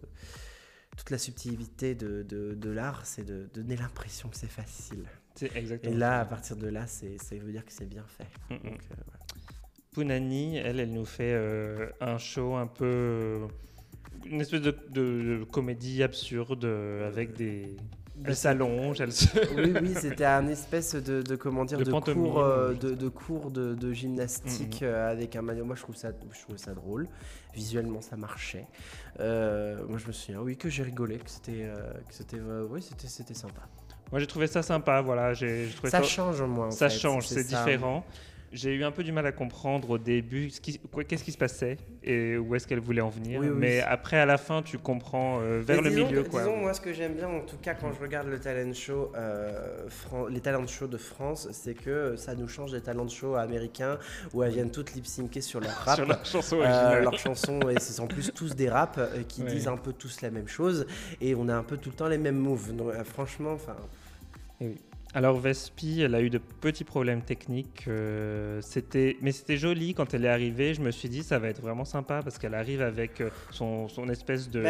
[0.98, 5.04] toute la subtilité de, de, de l'art, c'est de, de donner l'impression que c'est facile.
[5.36, 8.06] C'est exactement Et là, à partir de là, c'est ça veut dire que c'est bien
[8.08, 8.28] fait.
[8.50, 8.72] Mm, mm.
[8.72, 9.21] Donc, euh, voilà.
[9.92, 12.86] Punani, elle, elle nous fait euh, un show un peu.
[12.86, 13.48] euh,
[14.26, 17.76] une espèce de, de- de comédie absurde euh, avec des.
[18.24, 19.10] Elle s'allonge, elle
[19.58, 23.50] Oui, oui, c'était un espèce de, de comment dire, de, cours, euh, de, de, cours
[23.50, 24.90] de, de gymnastique mm, mm.
[24.90, 25.66] Euh, avec un maillot.
[25.66, 27.08] Moi, je trouve ça, je trouve ça drôle.
[27.54, 28.68] Visuellement, ça marchait.
[29.20, 31.68] Euh, moi, je me souviens, oui, que j'ai rigolé, que c'était,
[32.08, 32.38] que c'était,
[32.70, 33.68] oui, c'était, c'était sympa.
[34.12, 35.02] Moi, j'ai trouvé ça sympa.
[35.02, 36.70] Voilà, j'ai, ça, ça, change au moins.
[36.70, 38.06] Ça change, c'est, différent.
[38.52, 40.52] J'ai eu un peu du mal à comprendre au début
[41.08, 43.42] qu'est-ce qui se passait et où est-ce qu'elle voulait en venir.
[43.42, 46.24] Mais après, à la fin, tu comprends euh, vers le milieu.
[46.24, 46.42] Quoi.
[46.42, 49.14] Disons, moi, ce que j'aime bien, en tout cas, quand je regarde le talent show,
[49.16, 49.88] euh,
[50.30, 53.98] les talent shows de France, c'est que ça nous change des talent shows américains
[54.34, 55.96] où elles viennent toutes lip syncer sur leur rap.
[55.96, 59.68] sur leur chanson euh, Leurs chansons, et c'est en plus tous des raps qui disent
[59.70, 60.86] un peu tous la même chose.
[61.22, 62.76] Et on a un peu tout le temps les mêmes moves.
[62.76, 63.78] Donc, franchement, enfin.
[64.60, 64.76] Oui.
[65.14, 67.86] Alors Vespi, elle a eu de petits problèmes techniques.
[67.88, 70.74] Euh, c'était, mais c'était joli quand elle est arrivée.
[70.74, 73.90] Je me suis dit ça va être vraiment sympa parce qu'elle arrive avec euh, son,
[73.90, 74.64] son espèce de,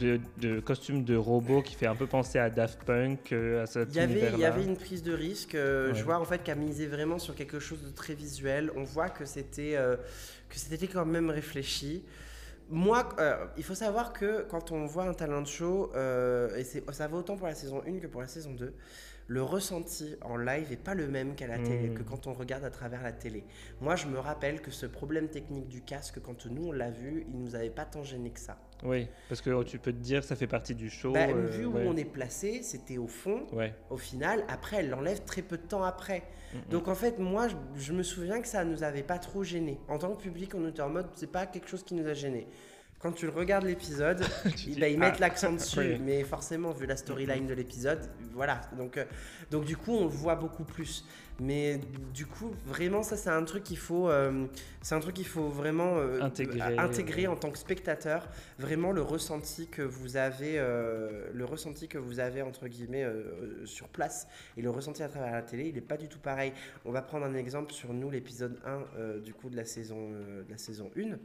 [0.00, 3.90] de, costume de robot qui fait un peu penser à Daft Punk, euh, à cet
[3.90, 5.54] il y avait, Il y avait une prise de risque.
[5.54, 8.72] Je vois en fait qu'elle misait vraiment sur quelque chose de très visuel.
[8.74, 9.76] On voit que c'était
[10.48, 12.02] que c'était quand même réfléchi.
[12.68, 13.08] Moi,
[13.56, 17.46] il faut savoir que quand on voit un talent show, et ça vaut autant pour
[17.46, 18.74] la saison 1 que pour la saison 2,
[19.28, 22.06] le ressenti en live n'est pas le même qu'à la télé, que hmm.
[22.06, 23.44] quand on regarde à travers la télé.
[23.80, 27.26] Moi, je me rappelle que ce problème technique du casque, quand nous on l'a vu,
[27.28, 28.58] il nous avait pas tant gêné que ça.
[28.84, 31.12] Oui, parce que tu peux te dire ça fait partie du show.
[31.12, 33.46] Bah, vu où on est placé, c'était au fond.
[33.90, 36.22] Au final, après, elle l'enlève très peu de temps après.
[36.70, 39.78] Donc en fait, moi, je, me souviens que ça nous avait pas trop gêné.
[39.88, 42.14] En tant que public, on était en mode, c'est pas quelque chose qui nous a
[42.14, 42.46] gêné
[42.98, 44.24] quand tu regardes l'épisode,
[44.66, 48.00] ils, bah, ils mettent ah, l'accent dessus, mais forcément, vu la storyline de l'épisode,
[48.32, 48.60] voilà.
[48.76, 49.04] Donc, euh,
[49.50, 51.04] donc du coup, on le voit beaucoup plus.
[51.38, 51.78] Mais
[52.14, 54.46] du coup, vraiment, ça, c'est un truc qu'il faut, euh,
[54.80, 58.26] c'est un truc qu'il faut vraiment euh, intégrer, intégrer en tant que spectateur.
[58.58, 63.06] Vraiment, le ressenti que vous avez, le ressenti que vous avez entre guillemets
[63.66, 66.54] sur place et le ressenti à travers la télé, il n'est pas du tout pareil.
[66.86, 70.50] On va prendre un exemple sur nous, l'épisode 1 du coup de la saison, de
[70.50, 71.18] la saison 1.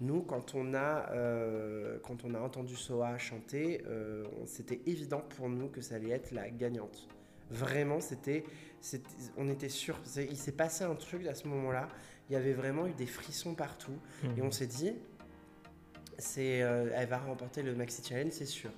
[0.00, 5.48] Nous, quand on a, euh, quand on a entendu Soa chanter, euh, c'était évident pour
[5.48, 7.08] nous que ça allait être la gagnante.
[7.50, 8.44] Vraiment, c'était,
[9.36, 10.00] on était sûr.
[10.16, 11.88] Il s'est passé un truc à ce moment-là.
[12.28, 13.98] Il y avait vraiment eu des frissons partout.
[14.36, 14.52] Et on mhm.
[14.52, 14.92] s'est dit,
[16.18, 18.70] c'est, euh, elle va remporter le Maxi Challenge, c'est sûr.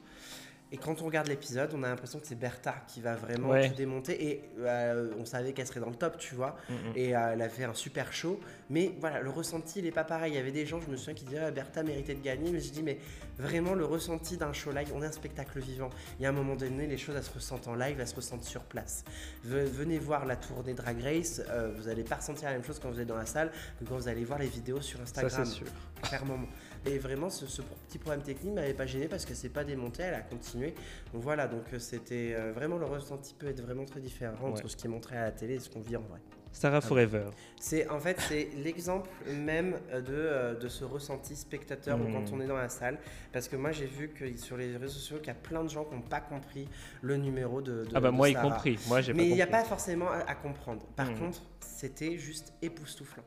[0.72, 3.74] Et quand on regarde l'épisode, on a l'impression que c'est Bertha qui va vraiment tout
[3.74, 4.30] démonter.
[4.30, 6.56] Et euh, on savait qu'elle serait dans le top, tu vois.
[6.68, 6.92] Mm, mm.
[6.96, 8.40] Et euh, elle a fait un super show.
[8.68, 10.32] Mais voilà, le ressenti, il n'est pas pareil.
[10.32, 12.50] Il y avait des gens, je me souviens, qui disaient Bertha méritait de gagner.
[12.50, 12.98] Mais je dis, mais
[13.38, 15.90] vraiment, le ressenti d'un show live, on est un spectacle vivant.
[16.18, 18.16] Il y a un moment donné, les choses, elles se ressentent en live, elles se
[18.16, 19.04] ressentent sur place.
[19.44, 21.42] venez voir la tournée Drag Race.
[21.48, 23.84] Euh, vous n'allez pas ressentir la même chose quand vous êtes dans la salle que
[23.84, 25.30] quand vous allez voir les vidéos sur Instagram.
[25.30, 25.66] Ça, c'est sûr.
[26.02, 26.40] Clairement.
[26.86, 27.44] Et vraiment, ce,
[27.88, 30.74] petit problème technique m'avait pas gêné parce que c'est pas démonté, elle a continué.
[31.12, 34.68] Donc voilà, donc euh, c'était euh, vraiment le ressenti peut être vraiment très différent entre
[34.68, 36.20] ce qui est montré à la télé et ce qu'on vit en vrai.
[36.52, 37.26] Sarah Forever.
[37.60, 42.34] C'est en fait c'est l'exemple même de, de ce ressenti spectateur quand hmm.
[42.34, 42.98] on est dans la salle
[43.30, 45.68] parce que moi j'ai vu que sur les réseaux sociaux qu'il y a plein de
[45.68, 46.66] gens qui n'ont pas compris
[47.02, 49.64] le numéro de, ah bah moi y compris moi j'ai mais il n'y a pas
[49.64, 51.18] forcément à, comprendre par hmm.
[51.18, 53.24] contre c'était juste époustouflant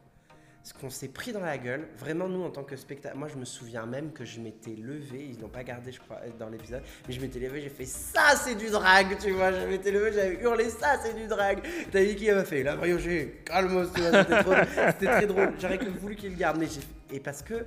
[0.69, 1.87] ce qu'on s'est pris dans la gueule.
[1.97, 5.27] Vraiment, nous, en tant que spectateur, moi, je me souviens même que je m'étais levé,
[5.31, 8.35] ils n'ont pas gardé, je crois, dans l'épisode, mais je m'étais levé, j'ai fait ça,
[8.35, 9.51] c'est du drag, tu vois.
[9.51, 11.59] Je m'étais levé, j'avais hurlé ça, c'est du drag.
[11.91, 15.53] T'as vu qui m'a fait La j'ai calme c'était très drôle.
[15.59, 16.81] J'aurais voulu qu'il le garde, mais j'ai.
[17.15, 17.65] Et parce que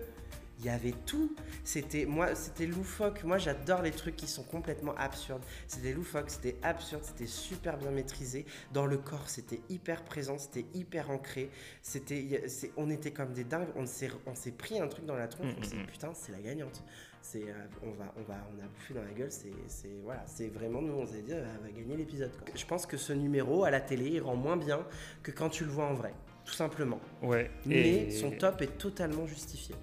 [0.63, 1.35] il y avait tout.
[1.65, 3.25] C'était moi, c'était loufoque.
[3.25, 5.43] Moi, j'adore les trucs qui sont complètement absurdes.
[5.67, 8.47] C'était loufoque, c'était absurde, c'était super bien maîtrisé.
[8.73, 11.51] Dans le corps, c'était hyper présent, c'était hyper ancré.
[11.83, 12.45] C'était,
[12.77, 13.69] on était comme des dingues.
[13.75, 15.53] On s'est, on s'est pris un truc dans la tronche.
[15.59, 16.85] On s'est dit, putain, c'est la gagnante.
[17.23, 19.33] C'est, euh, on va, on va, on a bouffé dans la gueule.
[19.33, 20.95] C'est, c'est voilà, c'est vraiment nous.
[20.95, 22.31] On s'est dit, elle va gagner l'épisode.
[22.55, 24.87] Je pense que ce numéro à la télé il rend moins bien
[25.23, 27.01] que quand tu le vois en vrai, tout simplement.
[27.21, 27.51] Ouais.
[27.67, 29.75] Mais son top est totalement justifié.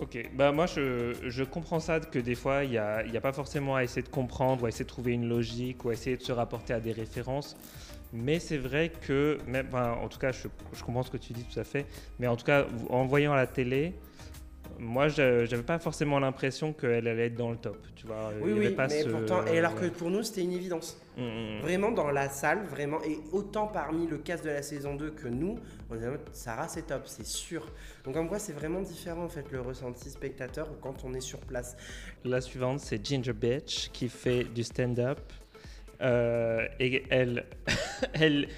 [0.00, 3.32] Ok, bah moi je, je, comprends ça que des fois il n'y a, a, pas
[3.32, 6.16] forcément à essayer de comprendre ou à essayer de trouver une logique ou à essayer
[6.16, 7.56] de se rapporter à des références.
[8.12, 11.44] Mais c'est vrai que, même, en tout cas je, je, comprends ce que tu dis
[11.44, 11.86] tout à fait,
[12.18, 13.94] mais en tout cas en voyant la télé,
[14.78, 17.78] moi, je n'avais pas forcément l'impression qu'elle allait être dans le top.
[17.96, 21.00] Tu vois, oui, oui, mais pourtant, et alors que pour nous, c'était une évidence.
[21.16, 21.60] Mmh, mmh, mmh.
[21.60, 25.28] Vraiment dans la salle, vraiment, et autant parmi le cast de la saison 2 que
[25.28, 25.58] nous,
[25.90, 27.70] on disait, Sarah, c'est top, c'est sûr.
[28.04, 31.38] Donc, en quoi, c'est vraiment différent, en fait, le ressenti spectateur quand on est sur
[31.40, 31.76] place.
[32.24, 35.20] La suivante, c'est Ginger Bitch qui fait du stand-up.
[36.00, 37.46] Euh, et elle,
[38.14, 38.48] elle,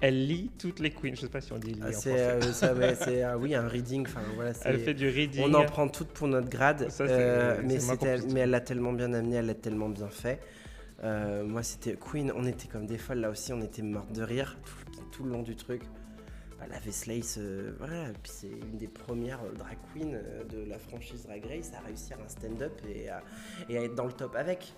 [0.00, 1.14] elle lit toutes les queens.
[1.14, 4.06] Je sais pas si on dit lire ah, c'est, euh, c'est euh, oui un reading.
[4.06, 4.52] Enfin voilà.
[4.64, 5.44] Elle fait du reading.
[5.44, 6.88] On en prend toutes pour notre grade.
[7.00, 7.78] Euh, mais,
[8.32, 10.40] mais, elle l'a tellement bien amené, elle l'a tellement bien fait.
[11.04, 14.22] Euh, moi, c'était Queen, on était comme des folles là aussi, on était mortes de
[14.22, 15.82] rire tout, tout le long du truc.
[16.58, 17.38] Bah, la Veslace,
[17.78, 22.16] voilà, puis c'est une des premières drag queens de la franchise Drag Race à réussir
[22.24, 23.22] un stand-up et à
[23.68, 24.74] être dans le top avec.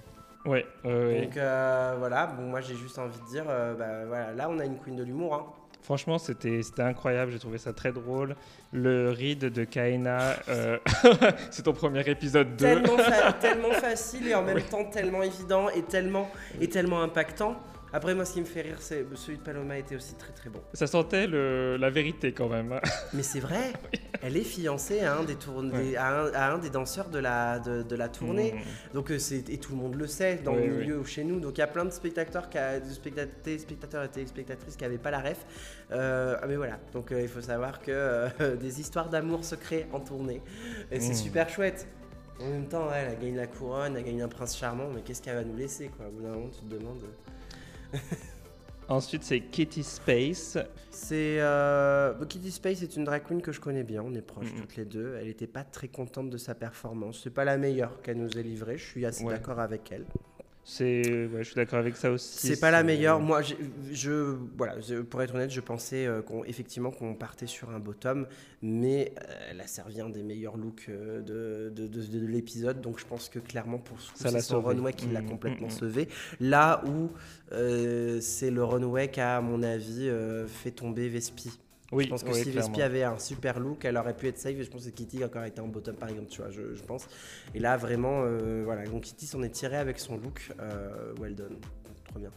[0.46, 1.22] Ouais, ouais.
[1.26, 4.58] Donc euh, voilà, bon, moi j'ai juste envie de dire, euh, bah, voilà, là on
[4.58, 5.34] a une queen de l'humour.
[5.34, 5.44] Hein.
[5.82, 7.32] Franchement, c'était c'était incroyable.
[7.32, 8.36] J'ai trouvé ça très drôle.
[8.72, 10.78] Le ride de Kaina, euh,
[11.50, 12.64] c'est ton premier épisode 2.
[12.64, 17.56] Tellement, fa- tellement facile et en même temps tellement évident et tellement, et tellement impactant.
[17.92, 20.48] Après, moi, ce qui me fait rire, c'est celui de Paloma était aussi très très
[20.48, 20.60] bon.
[20.74, 22.72] Ça sentait le- la vérité quand même.
[22.72, 22.80] hein.
[23.12, 23.72] Mais c'est vrai,
[24.22, 25.96] elle est fiancée à un des, tourne- Ouais.
[25.96, 28.52] à un, à un des danseurs de la, de, de la tournée.
[28.54, 28.94] Mm.
[28.94, 30.78] Donc, euh, et tout le monde le sait dans Oui, le oui.
[30.82, 31.40] milieu ou chez nous.
[31.40, 34.84] Donc, il y a plein de spectateurs, qui a- de spectat- téléspectateurs et téléspectatrices qui
[34.84, 35.44] n'avaient pas la ref.
[35.90, 39.88] Euh, mais voilà, donc euh, il faut savoir que euh, des histoires d'amour se créent
[39.92, 40.40] en tournée.
[40.92, 41.14] Et c'est Mm.
[41.16, 41.88] super chouette.
[42.40, 45.20] En même temps, elle, elle gagne la couronne, elle gagne un prince charmant, mais qu'est-ce
[45.20, 46.06] qu'elle va nous laisser quoi?
[46.06, 47.02] Au bout d'un moment, tu te demandes.
[48.88, 50.58] Ensuite, c'est Kitty Space.
[50.90, 51.36] C'est.
[51.38, 52.12] Euh...
[52.14, 54.74] bah, Kitty Space est une drag queen que je connais bien, on est proches toutes
[54.76, 55.14] les deux.
[55.20, 57.20] Elle n'était pas très contente de sa performance.
[57.22, 59.34] C'est pas la meilleure qu'elle nous ait livrée, je suis assez Ouais.
[59.34, 60.06] d'accord avec elle.
[60.72, 62.46] C'est, ouais, je suis d'accord avec ça aussi.
[62.46, 63.18] C'est pas la meilleure.
[63.18, 63.56] Moi, j'ai-
[63.90, 67.80] je, voilà, je- pour être honnête, je pensais euh, qu'on, effectivement qu'on partait sur un
[67.80, 68.28] bottom,
[68.62, 72.80] mais euh, elle a servi un des meilleurs looks euh, de, de, de- de l'épisode,
[72.80, 75.26] donc je pense que clairement pour ce coup, Ça c'est son runway qui l'a Mm,
[75.26, 75.74] complètement mm, mm.
[75.74, 76.08] sauvé.
[76.40, 77.10] Là où
[77.52, 81.50] euh, c'est le runway qui a, à mon avis, euh, fait tomber Vespi.
[81.92, 82.50] Oui, Je pense que oui, si.
[82.52, 84.56] Vespi avait un super look, elle aurait pu être safe.
[84.56, 86.74] Et je pense que Kitty a encore été en bottom, par exemple, tu vois, je,
[86.74, 87.06] je pense.
[87.54, 88.84] Et là, vraiment, euh, voilà.
[88.84, 90.50] Donc Kitty s'en est tirée avec son look.
[90.60, 91.56] euh, well done.
[92.08, 92.30] Trop bien.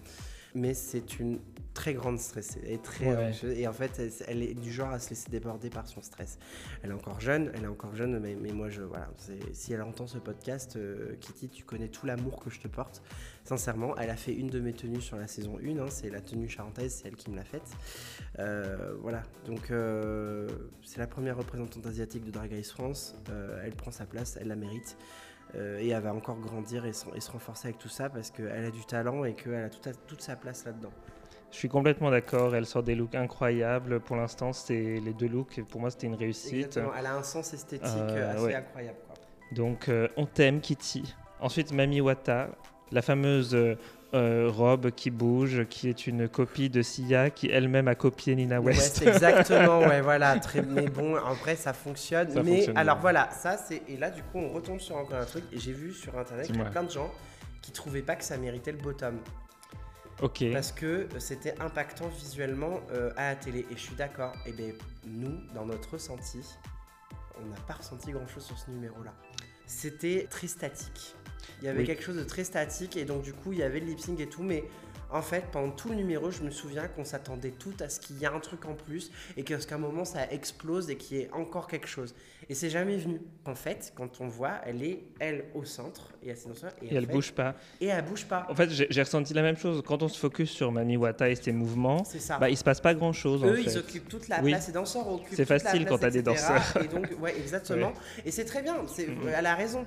[0.55, 1.39] Mais c'est une
[1.73, 2.61] très grande stressée.
[2.63, 3.59] Elle est très Ouais.
[3.59, 6.37] Et en fait, elle, elle est du genre à se laisser déborder par son stress.
[6.81, 9.09] Elle est encore jeune, elle est encore jeune, mais, mais moi, je, voilà,
[9.51, 13.01] si elle entend ce podcast, euh, Kitty, tu connais tout l'amour que je te porte.
[13.43, 16.21] Sincèrement, elle a fait une de mes tenues sur la saison 1, hein, c'est la
[16.21, 17.69] tenue charentaise, c'est elle qui me l'a faite.
[18.39, 20.47] Euh, voilà, donc euh,
[20.83, 23.15] c'est la première représentante asiatique de Drag Race France.
[23.63, 24.97] Elle prend sa place, elle la mérite.
[25.55, 28.31] Euh, et elle va encore grandir et, se- et se renforcer avec tout ça parce
[28.31, 30.91] qu'elle a du talent et qu'elle a toute, toute sa place là-dedans.
[31.51, 32.55] Je suis complètement d'accord.
[32.55, 33.99] Elle sort des looks incroyables.
[33.99, 35.61] Pour l'instant, c'est les deux looks.
[35.69, 36.53] Pour moi, c'était une réussite.
[36.53, 38.55] Exactement, elle a un sens esthétique Euh, assez ouais.
[38.55, 38.97] incroyable.
[39.05, 39.15] Quoi.
[39.51, 41.13] Donc, euh, on t'aime, Kitty.
[41.39, 42.49] Ensuite, Mami Wata,
[42.91, 43.55] la fameuse
[44.13, 48.35] euh, euh, robe qui bouge, qui est une copie de Sia, qui elle-même a copié
[48.35, 49.01] Nina West.
[49.01, 52.31] exactement, ouais, voilà, très, mais bon, en vrai, ça fonctionne.
[52.31, 53.01] Ça mais fonctionne alors bien.
[53.01, 55.73] voilà, ça c'est, et là du coup, on retombe sur encore un truc, et j'ai
[55.73, 57.11] vu sur internet qu'il y a plein de gens
[57.61, 59.19] qui trouvaient pas que ça méritait le bottom.
[60.21, 60.43] ok.
[60.51, 63.65] parce que c'était impactant visuellement euh, à la télé.
[63.71, 64.33] Et je suis d'accord.
[64.45, 64.73] Et bien,
[65.07, 66.41] nous, dans notre ressenti,
[67.41, 69.13] on n'a pas ressenti grand-chose sur ce numéro-là.
[69.65, 71.15] C'était très statique.
[71.61, 71.85] Il y avait Oui.
[71.85, 74.19] quelque chose de très statique et donc du coup, il y avait le lip sync
[74.19, 74.63] et tout, mais
[75.09, 78.17] en fait, pendant tout le numéro, je me souviens qu'on s'attendait tout à ce qu'il
[78.17, 81.19] y ait un truc en plus et qu'à un moment, ça explose et qu'il y
[81.21, 82.15] ait encore quelque chose.
[82.49, 83.21] Et c'est jamais venu.
[83.45, 86.35] En fait, quand on voit, elle est, elle, au centre et en
[86.89, 87.53] elle fait- bouge pas.
[87.79, 88.47] Et elle bouge pas.
[88.49, 89.83] En fait, j'ai ressenti la même chose.
[89.85, 92.39] Quand on se focus sur Mami Wata et ses mouvements, ça.
[92.39, 93.43] bah, il se passe pas grand-chose.
[93.43, 93.71] en Eux, fait.
[93.71, 94.49] ils occupent toute la Oui.
[94.51, 96.63] place, les danseurs occupent C'est toute la facile place, quand t'as des danseurs.
[96.83, 97.93] Et donc, ouais, exactement.
[98.25, 99.27] Et c'est très bien, Mhm.
[99.37, 99.85] elle a raison.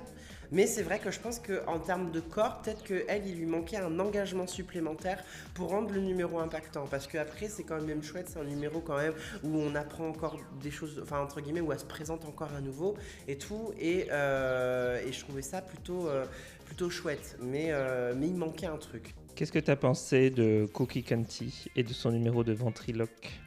[0.51, 3.77] Mais c'est vrai que je pense qu'en termes de corps, peut-être qu'elle, il lui manquait
[3.77, 6.85] un engagement supplémentaire pour rendre le numéro impactant.
[6.89, 10.39] Parce qu'après, c'est quand même chouette, c'est un numéro quand même où on apprend encore
[10.61, 12.95] des choses, enfin, entre guillemets, où elle se présente encore à nouveau
[13.27, 13.73] et tout.
[13.79, 16.25] Et, euh, je trouvais ça plutôt, euh,
[16.65, 17.37] plutôt chouette.
[17.41, 19.15] Mais, euh, mais il manquait un truc.
[19.35, 23.39] Qu'est-ce que tu as pensé de Cookie Canty et de son numéro de ventriloque?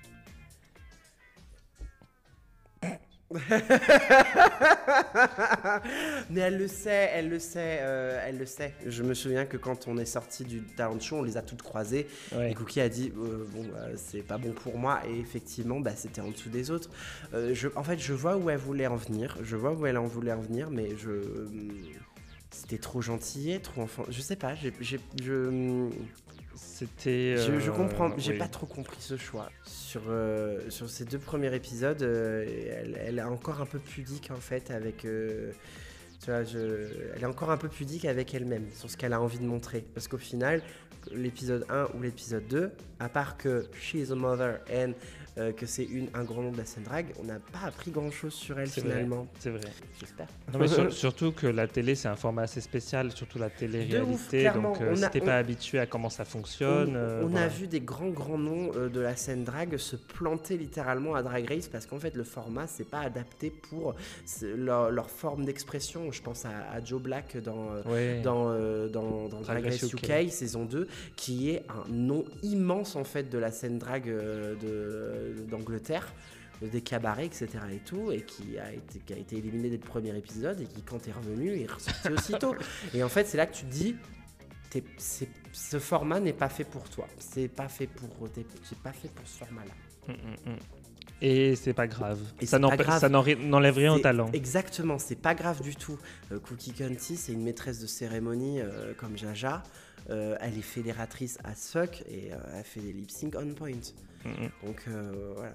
[6.31, 8.73] Mais elle le sait, elle le sait, euh, elle le sait.
[8.87, 11.63] Je me souviens que quand on est sorti du talent show, on les a toutes
[11.63, 12.07] croisées.
[12.33, 12.51] Ouais.
[12.53, 15.01] Et Cookie a dit euh, bon, bah, c'est pas bon pour moi.
[15.09, 16.91] Et effectivement, bah, c'était en dessous des autres.
[17.35, 19.37] Euh, je, en fait, je vois où elle voulait en venir.
[19.43, 21.11] Je vois où elle en voulait en venir, mais je.
[21.11, 21.71] hum,
[22.51, 24.05] C'était trop gentil, trop enfant.
[24.09, 24.73] Je sais pas, j'ai-
[25.23, 25.89] je,
[26.63, 27.37] C'était.
[27.39, 28.39] je, je euh, comprends, j'ai oui.
[28.39, 29.51] pas trop compris ce choix.
[29.65, 34.31] Sur, euh, sur ces deux premiers épisodes, euh, elle, elle est encore un peu pudique
[34.31, 34.99] en fait avec.
[34.99, 39.21] tu vois, je- elle est encore un peu pudique avec elle-même sur ce qu'elle a
[39.21, 39.85] envie de montrer.
[39.95, 40.63] Parce qu'au final,
[41.13, 44.93] l'épisode 1 ou l'épisode 2, à part que she is a mother and
[45.39, 47.91] euh, que c'est une un grand nom de la scène drag, on n'a pas appris
[47.91, 49.27] grand chose sur elle finalement.
[49.39, 49.61] C'est vrai.
[49.99, 50.27] J'espère.
[50.53, 54.51] Non, mais sur- surtout que la télé, c'est un format assez spécial, surtout la télé-réalité.
[54.55, 56.91] Donc, euh, On si a- t'es on- pas habitué à comment ça fonctionne.
[56.91, 57.47] on, euh, on voilà.
[57.47, 61.23] a vu des grands grands noms euh, de la scène drag se planter littéralement à
[61.23, 63.95] Drag Race parce qu'en fait le format c'est pas adapté pour
[64.43, 66.11] leur, leur forme d'expression.
[66.13, 68.21] Je pense à, à Joe Black dans euh, Ouais.
[68.23, 73.05] dans, euh, dans, dans Drag Race UK, saison 2, qui est un nom immense en
[73.05, 76.13] fait de la scène drag euh, de- d'Angleterre,
[76.63, 77.49] euh, des cabarets, etc.
[77.73, 80.67] et tout, et qui a été, qui a été éliminé dès le premier épisode, et
[80.67, 82.55] qui quand est revenu est ressorti aussitôt.
[82.95, 83.97] Et en fait, c'est là que tu te dis,
[84.71, 84.85] t'es-
[85.53, 88.45] ce format n'est pas fait pour toi, c'est pas fait pour, t'es-
[88.83, 89.73] pas fait pour ce format-là.
[90.09, 90.13] Mm,
[90.51, 90.59] mm, mm.
[91.23, 92.19] Et c'est pas grave.
[92.41, 94.31] Et ça n'enlève rien au talent.
[94.33, 95.99] Exactement, c'est pas grave du tout.
[96.33, 99.63] Euh, Cookie Conti, c'est une maîtresse de cérémonie euh, comme Jaja.
[100.09, 103.73] Euh, elle est fédératrice à fuck et elle fait des lip sync on point.
[104.25, 104.51] Mm, mm.
[104.67, 105.55] Donc euh, voilà.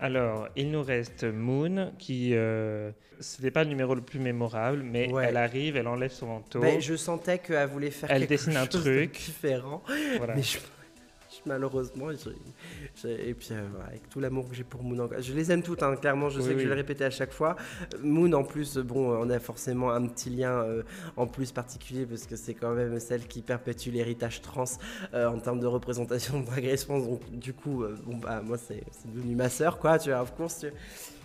[0.00, 2.30] Alors, il nous reste Moon, qui.
[2.34, 5.26] Euh, C'était pas le numéro le plus mémorable, mais Ouais.
[5.28, 6.58] elle arrive, elle enlève son manteau.
[6.60, 9.12] Ben, je sentais qu'elle voulait faire Elle quelque dessine un chose de truc.
[9.12, 9.82] différent.
[10.18, 10.34] Voilà.
[10.34, 12.10] Mais je- je- malheureusement,
[13.04, 15.96] et puis euh, avec tout l'amour que j'ai pour Moon, je les aime toutes, hein,
[15.96, 17.56] clairement, je Oui, sais que je vais le répéter à chaque fois.
[18.02, 20.82] Moon, en plus, bon, on a forcément un petit lien euh,
[21.16, 24.64] en plus particulier parce que c'est quand même celle qui perpétue l'héritage trans
[25.14, 27.04] euh, en termes de représentation de Drag Race France.
[27.08, 30.20] Donc, du coup, euh, bon, bah, moi, c'est c'est devenu ma sœur, quoi, tu vois,
[30.22, 30.72] of course, tu-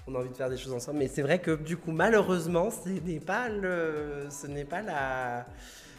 [0.07, 0.99] on a envie de faire des choses ensemble.
[0.99, 4.27] Mais c'est vrai que, du coup, malheureusement, ce n'est pas le.
[4.29, 5.45] Ce n'est pas la.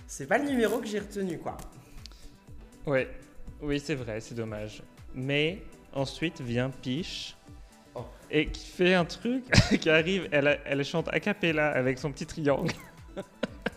[0.06, 1.58] C'est pas le numéro que j'ai retenu, quoi.
[2.86, 3.08] Ouais.
[3.60, 4.82] Oui, c'est vrai, c'est dommage.
[5.14, 7.36] Mais ensuite vient Piche.
[7.94, 8.04] Oh.
[8.30, 9.44] Et qui fait un truc
[9.80, 12.72] qui arrive, elle, a- elle chante a cappella avec son petit triangle.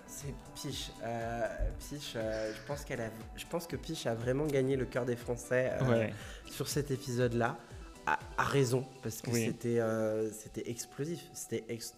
[0.07, 0.91] C'est Piche.
[1.03, 1.47] Euh,
[1.79, 5.05] Piche, euh, je pense qu'elle a, je pense que Piche a vraiment gagné le cœur
[5.05, 6.13] des Français euh, Ouais.
[6.45, 7.57] sur cet épisode-là.
[8.05, 9.45] À raison, parce que Oui.
[9.45, 11.21] c'était, euh, c'était explosif.
[11.33, 11.93] C'était, ex-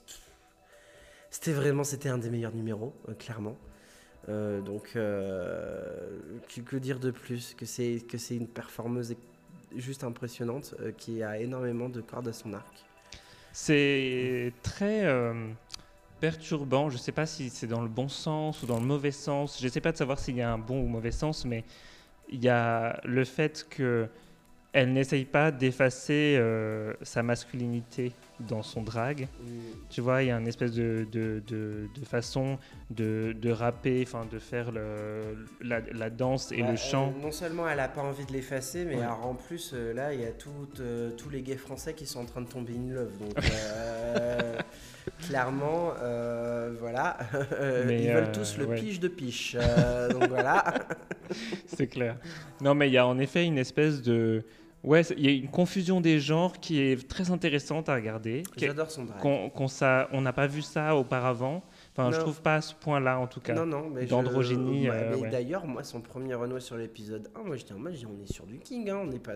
[1.31, 3.55] c'était vraiment, c'était un des meilleurs numéros, clairement.
[4.29, 9.15] Euh, donc, euh, que, dire de plus que c'est, que c'est une performeuse
[9.75, 12.85] juste impressionnante euh, qui a énormément de cordes à son arc.
[13.51, 15.49] C'est très euh,
[16.21, 16.89] perturbant.
[16.89, 19.59] Je sais pas si c'est dans le bon sens ou dans le mauvais sens.
[19.61, 21.63] Je sais pas de savoir s'il y a un bon ou mauvais sens, mais
[22.29, 24.07] il y a le fait que
[24.71, 26.41] elle n'essaye pas d'effacer
[27.03, 29.27] sa masculinité dans son drag.
[29.89, 32.57] Tu vois, il y a une espèce de, de, de- de façon
[32.89, 37.13] de, de rapper, enfin de faire le, la, la danse et Bah, le chant.
[37.17, 39.01] euh, non seulement elle a pas envie de l'effacer, mais Ouais.
[39.03, 42.05] alors, en plus, euh, là, il y a tout, euh, tous les gays français qui
[42.05, 43.11] sont en train de tomber in love.
[43.19, 43.33] Donc,
[45.27, 45.91] clairement,
[46.79, 47.17] voilà.
[47.89, 48.75] Ils veulent tous le ouais.
[48.79, 49.55] piche de piche.
[50.11, 50.73] Donc, voilà.
[51.67, 52.17] C'est clair.
[52.61, 54.43] Non, mais il y a en effet une espèce de.
[54.83, 58.43] Ouais, il y a une confusion des genres qui est très intéressante à regarder.
[58.57, 59.19] J'adore son drag.
[59.19, 61.63] qu'on qu'on ça- on n'a pas vu ça auparavant.
[61.95, 62.23] Enfin, je Non.
[62.23, 63.53] trouve pas à ce point-là, en tout cas.
[63.53, 65.29] Non, non, mais je- Ouais, euh, ouais.
[65.29, 68.47] d'ailleurs, moi, son premier Renault sur l'épisode 1, moi, j'étais en mode, on est sur
[68.47, 68.89] du King.
[68.89, 69.33] Hein, on est pas...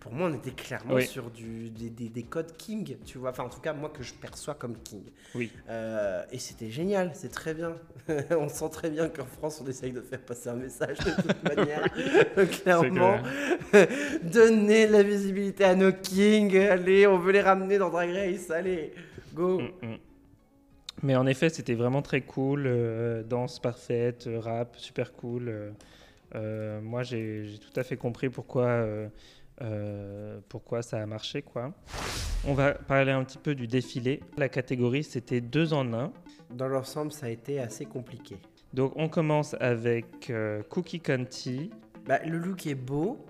[0.00, 1.06] Pour moi, on était clairement Oui.
[1.06, 3.30] sur du, des, des- des codes King, tu vois.
[3.30, 5.04] Enfin, en tout cas, moi, que je perçois comme King.
[5.36, 5.52] Oui.
[5.68, 7.76] Euh, et c'était génial, c'est très bien.
[8.36, 11.44] on sent très bien qu'en France, on essaye de faire passer un message de toute
[11.44, 11.84] manière.
[12.62, 13.18] Clairement,
[14.24, 16.56] donner la visibilité à nos kings.
[16.56, 18.50] Allez, on veut les ramener dans Drag Race.
[18.50, 18.92] Allez,
[19.32, 19.60] go.
[19.60, 19.96] Mm, mm.
[21.02, 22.64] Mais en effet, c'était vraiment très cool.
[22.66, 25.72] euh, danse parfaite, euh, rap, super cool.
[26.34, 28.66] euh, moi, j'ai tout à fait compris pourquoi,
[29.62, 31.42] euh, pourquoi ça a marché.
[31.42, 31.72] Quoi.
[32.46, 34.20] On va parler un petit peu du défilé.
[34.36, 36.12] La catégorie, c'était deux en un.
[36.50, 38.36] Dans l'ensemble, ça a été assez compliqué.
[38.74, 40.32] Donc, on commence avec
[40.68, 41.70] Cookie Conti.
[42.06, 43.24] Bah, le look est beau,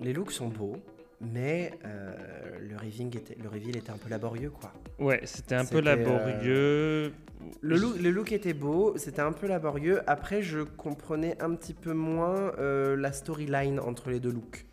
[0.00, 0.76] les looks sont beaux,
[1.20, 2.14] mais euh,
[2.60, 4.72] le, reveal était, le reveal était un peu laborieux, quoi.
[4.98, 7.12] Ouais, c'était un peu euh, laborieux.
[7.60, 10.00] Le look, le look était beau, c'était un peu laborieux.
[10.06, 14.66] Après, je comprenais un petit peu moins euh, la storyline entre les deux looks.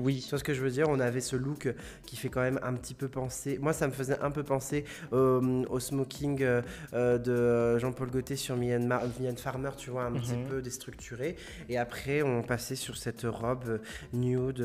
[0.00, 0.86] Oui, Tu vois ce que je veux dire?
[0.88, 1.72] On avait ce look
[2.04, 3.58] qui fait quand même un petit peu penser.
[3.60, 6.62] Moi, ça me faisait un peu penser euh, au smoking euh,
[6.94, 10.46] euh, de Jean-Paul Gaultier sur Myanmar, Mylène Farmer, tu vois, un petit Mhm.
[10.46, 11.36] peu déstructuré.
[11.68, 13.80] Et après, on passait sur cette robe
[14.12, 14.60] nude.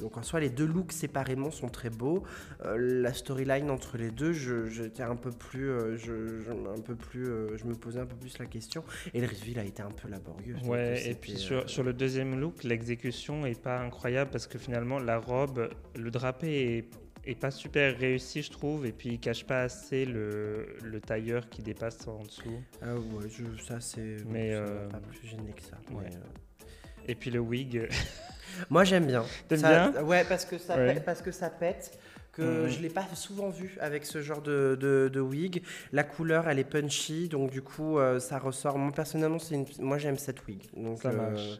[0.00, 2.22] donc en soi, les deux looks séparément sont très beaux.
[2.64, 6.94] Euh, la storyline entre les deux, je- j'étais un peu plus, je, je- un peu
[6.94, 7.26] plus,
[7.56, 8.82] je me posais un peu plus la question.
[9.14, 10.56] Et le reveal a été un peu laborieux.
[10.64, 14.98] Ouais, et puis sur, sur le deuxième look, l'exécution est pas incroyable parce que finalement
[14.98, 19.44] la robe, le drapé est, est pas super réussi, je trouve, et puis il cache
[19.44, 22.62] pas assez le, le tailleur qui dépasse en dessous.
[22.82, 24.16] Ah ouais, je- ça c'est.
[24.26, 25.76] Mais, euh, pas plus gêné que ça.
[25.92, 26.04] ouais.
[26.08, 27.88] mais, euh, Et puis le wig.
[28.70, 29.24] Moi j'aime bien.
[29.48, 30.02] T'aimes bien?
[30.02, 30.94] Ouais, parce que ça, Ouais.
[30.94, 31.98] pète- parce que ça pète.
[32.32, 35.62] Que je l'ai pas souvent vu avec ce genre de, de, de wig.
[35.92, 38.78] La couleur, elle est punchy, donc du coup, euh, ça ressort.
[38.78, 39.66] Moi personnellement, c'est une...
[39.80, 40.62] moi j'aime cette wig.
[40.74, 41.58] Donc, Ça euh, marche.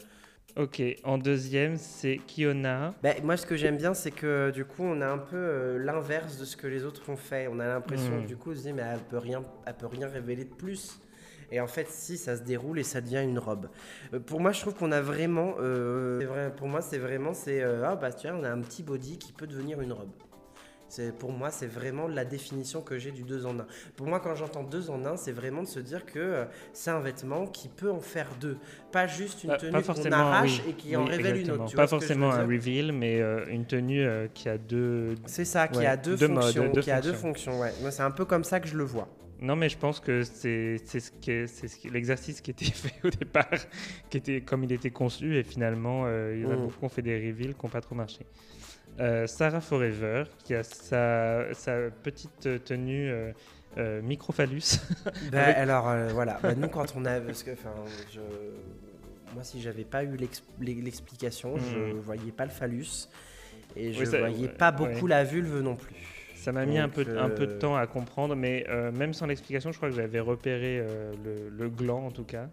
[0.56, 2.94] Ok, en deuxième, c'est Kiona.
[3.02, 5.78] ben, moi, ce que j'aime bien, c'est que du coup, on a un peu euh,
[5.78, 7.48] l'inverse de ce que les autres ont fait.
[7.48, 8.26] On a l'impression, Mhm.
[8.26, 11.00] du coup, on se dit, mais elle peut rien, elle peut rien révéler de plus.
[11.52, 13.68] Et en fait, si, ça se déroule et ça devient une robe.
[14.12, 17.62] Euh, pour moi, je trouve qu'on a vraiment, euh, vrai, pour moi, c'est vraiment, c'est,
[17.62, 20.10] ah bah tu vois, on a un petit body qui peut devenir une robe.
[20.90, 23.66] C'est, pour moi, c'est vraiment la définition que j'ai du 2 en 1.
[23.96, 26.90] Pour moi, quand j'entends 2 en 1, c'est vraiment de se dire que euh, c'est
[26.90, 28.56] un vêtement qui peut en faire deux.
[28.90, 30.70] Pas juste une Pas- tenue qu'on arrache oui.
[30.70, 31.66] et qui en révèle une autre.
[31.66, 35.14] tu Pas forcément un reveal, mais euh, une tenue euh, qui a deux.
[35.26, 36.72] C'est ça, qui Ouais, a deux, deux modes, fonctions.
[36.72, 37.52] deux qui a deux fonctions.
[37.52, 37.72] fonctions, ouais.
[37.82, 39.08] Moi, c'est un peu comme ça que je le vois.
[39.40, 43.48] Non, mais je pense que c'est ce l'exercice qui était fait au départ,
[44.10, 46.62] qui était comme il était conçu, et finalement, il y en a Mm.
[46.62, 48.26] beaucoup qui ont fait des reveals qui n'ont pas trop marché.
[49.00, 53.32] Euh, Sarah Forever, qui a sa, sa petite tenue euh,
[53.78, 54.78] euh, microphallus.
[55.32, 56.38] Bah, Avec- Alors, voilà.
[56.42, 57.18] Bah, nous, quand on a.
[57.20, 57.52] Parce que,
[58.12, 58.20] je.
[59.32, 62.00] Moi, si j'avais pas eu l'ex- l'explication, je Mhm.
[62.00, 63.08] voyais pas le phallus.
[63.76, 65.10] Et je Oui, ça- voyais pas beaucoup ouais.
[65.10, 65.94] la vulve non plus.
[66.34, 69.72] Ça m'a mis un peu, un peu de temps à comprendre, mais même sans l'explication,
[69.72, 70.82] je crois que j'avais repéré
[71.24, 72.48] le, le gland en tout cas.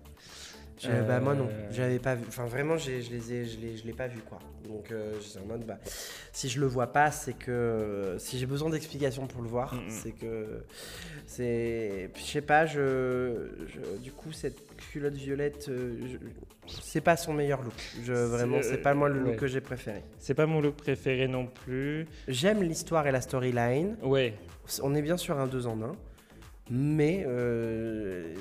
[0.79, 2.23] Je- bah, moi non, Euh, j'avais pas vu.
[2.27, 4.39] Enfin vraiment, je les ai, je l'ai, je l'ai pas vu quoi.
[4.67, 5.79] Donc euh, j'étais en mode bah,
[6.33, 9.89] si je le vois pas, c'est que si j'ai besoin d'explications pour le voir, Mm,
[9.89, 10.63] c'est que
[11.25, 14.59] c'est, je sais pas, je, je- du coup cette
[14.91, 15.95] culotte violette, euh,
[16.81, 17.73] c'est pas son meilleur look.
[18.03, 19.35] Je vraiment, C'est- c'est pas moi le look ouais.
[19.35, 20.03] que j'ai préféré.
[20.19, 22.07] C'est pas mon look préféré non plus.
[22.27, 23.95] J'aime l'histoire et la storyline.
[24.03, 24.33] Ouais,
[24.83, 25.95] On est bien sur un 2 en 1.
[26.69, 28.33] Mais euh,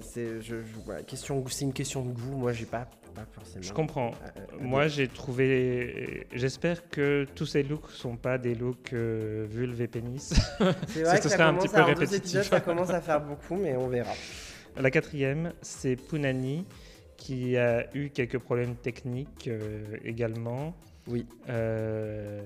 [0.00, 2.36] c'est je- je- voilà, question, c'est une question de goût.
[2.38, 3.62] Moi, j'ai pas, pas forcément.
[3.62, 4.12] je comprends.
[4.12, 6.26] à- à Moi, j'ai trouvé.
[6.32, 10.32] J'espère que tous ces looks sont pas des looks euh, vulve et pénis.
[10.88, 12.18] C'est vrai ce que ça serait un petit peu à, répétitif.
[12.18, 14.12] épisodes, ça commence à faire beaucoup, mais on verra.
[14.78, 16.64] La quatrième, c'est Punani,
[17.18, 20.74] qui a eu quelques problèmes techniques euh, également.
[21.06, 21.26] Oui.
[21.50, 22.40] Euh,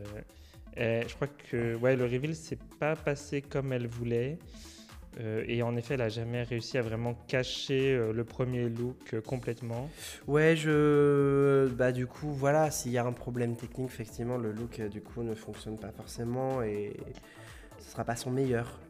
[0.76, 4.38] je crois que ouais, le reveal s'est pas passé comme elle voulait.
[5.20, 9.14] Euh, et en effet, elle a jamais réussi à vraiment cacher euh, le premier look
[9.14, 9.88] euh, complètement.
[10.26, 11.68] Ouais, je.
[11.68, 15.22] Bah, du coup, voilà, s'il y a un problème technique, effectivement, le look, du coup,
[15.22, 16.92] ne fonctionne pas forcément et
[17.78, 18.80] ce sera pas son meilleur.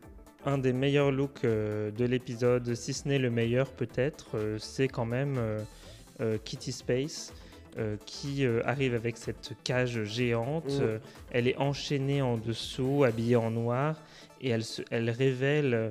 [0.47, 5.39] Un des meilleurs looks de l'épisode, si ce n'est le meilleur peut-être, c'est quand même
[6.45, 7.33] Kitty Space.
[7.77, 10.67] euh, qui euh, arrive avec cette cage géante.
[10.79, 10.83] Mm.
[10.83, 10.99] Euh,
[11.33, 14.01] elle est enchaînée en dessous, habillée en noir,
[14.41, 15.91] et elle, se- elle révèle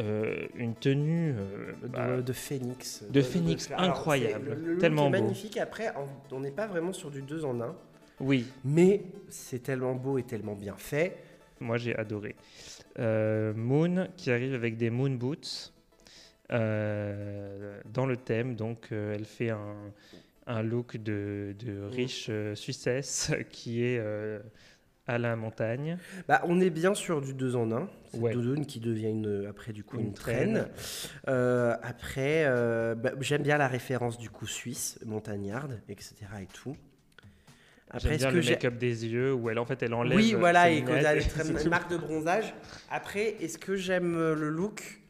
[0.00, 3.04] euh, une tenue euh, De, bah, de phoenix.
[3.08, 5.22] de phénix incroyable, le- le tellement est beau.
[5.22, 5.56] magnifique.
[5.58, 5.92] Après,
[6.32, 7.76] on n'est pas vraiment sur du 2 en 1,
[8.20, 11.16] Oui, mais c'est tellement beau et tellement bien fait.
[11.60, 12.34] moi j'ai adoré.
[12.98, 15.72] Euh, Moon qui arrive avec des moon boots
[16.48, 19.76] dans le thème, donc elle fait un,
[20.46, 21.54] un look de,
[21.90, 24.00] riche Suissesse qui est
[25.10, 25.98] à la montagne.
[26.28, 27.88] Bah, on est bien sur du 2 en 1.
[28.12, 28.32] C'est Ouais.
[28.32, 30.52] doudoune qui devient une, après du coup une, Une traîne.
[30.54, 30.68] traîne.
[31.28, 36.14] Euh, après, euh, bah, j'aime bien la référence du coup suisse, montagnarde, etc.
[36.42, 36.76] et tout.
[37.98, 40.16] J'aime est-ce que le make-up des yeux où elle en fait elle enlève.
[40.16, 42.54] Oui, voilà, et a une marque de bronzage.
[42.88, 45.00] Après, est-ce que j'aime euh, le look?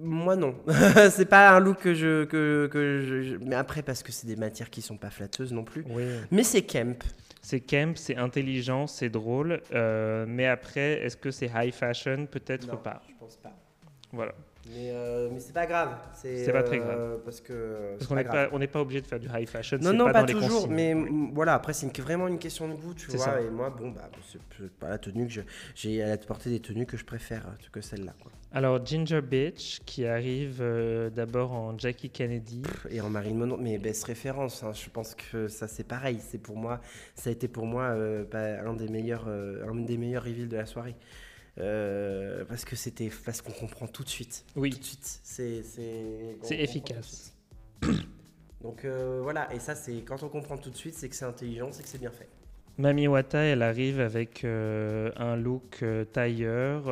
[0.00, 0.54] Moi non.
[1.10, 4.36] c'est pas un look que je, que, que je- Mais après, parce que c'est des
[4.36, 5.84] matières qui sont pas flatteuses non plus.
[5.88, 6.04] Oui.
[6.30, 7.02] Mais c'est Kemp.
[7.48, 12.26] C'est camp, c'est intelligent, c'est drôle, euh, mais après, est-ce que c'est high fashion?
[12.26, 13.00] Peut-être pas.
[13.08, 13.56] Je pense pas.
[14.12, 14.34] Voilà.
[14.74, 15.96] Mais, euh, mais c'est pas grave.
[16.14, 17.94] C'est pas très euh, Parce que.
[17.96, 18.50] Parce qu'on n'est grave.
[18.50, 19.78] pas, on pas obligé de faire du high fashion.
[19.80, 20.94] Non, non, pas, pas, dans les toujours, mais
[21.32, 23.24] voilà, après, c'est vraiment une question de goût, tu vois.
[23.24, 23.40] ça.
[23.40, 24.10] Et moi, bon, bah,
[24.58, 25.40] c'est pas la tenue que je-
[25.74, 28.12] j'ai à porter des tenues que je préfère euh, que celle-là.
[28.50, 32.62] Alors Ginger Bitch qui arrive euh, d'abord en Jackie Kennedy.
[32.90, 36.18] Et en Marine Monroe, mais best référence, hein, je pense que ça c'est pareil.
[36.20, 36.80] C'est pour moi,
[37.14, 40.56] ça a été pour moi euh, bah, un des meilleurs, un des meilleurs reveals de
[40.56, 40.94] la soirée.
[41.60, 44.44] Euh, parce que c'était, parce qu'on comprend tout de suite.
[44.54, 44.70] Oui.
[44.70, 47.34] Tout de suite, c'est, c'est, efficace.
[48.62, 51.24] Donc euh, voilà, et ça c'est quand on comprend tout de suite, c'est que c'est
[51.24, 52.28] intelligent, c'est que c'est bien fait.
[52.76, 56.84] Mami Wata, elle arrive avec euh, un look tailleur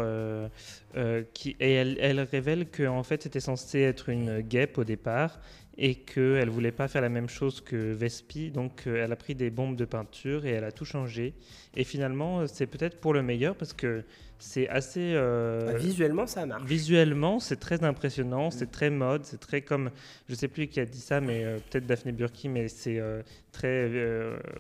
[1.33, 5.39] qui, et elle, elle révèle que en fait c'était censé être une guêpe au départ
[5.79, 9.35] et qu'elle voulait pas faire la même chose que Vespi, donc euh, elle a pris
[9.35, 11.35] des bombes de peinture et elle a tout changé.
[11.74, 14.03] Et finalement, euh, c'est peut-être pour le meilleur parce que
[14.39, 15.12] c'est assez.
[15.14, 16.64] euh, Bah, visuellement, ça marche.
[16.64, 19.91] Visuellement, c'est très impressionnant, c'est très mode, c'est très comme,
[20.29, 23.22] je sais plus qui a dit ça, mais euh, peut-être Daphne Burki, mais c'est euh,
[23.53, 23.91] très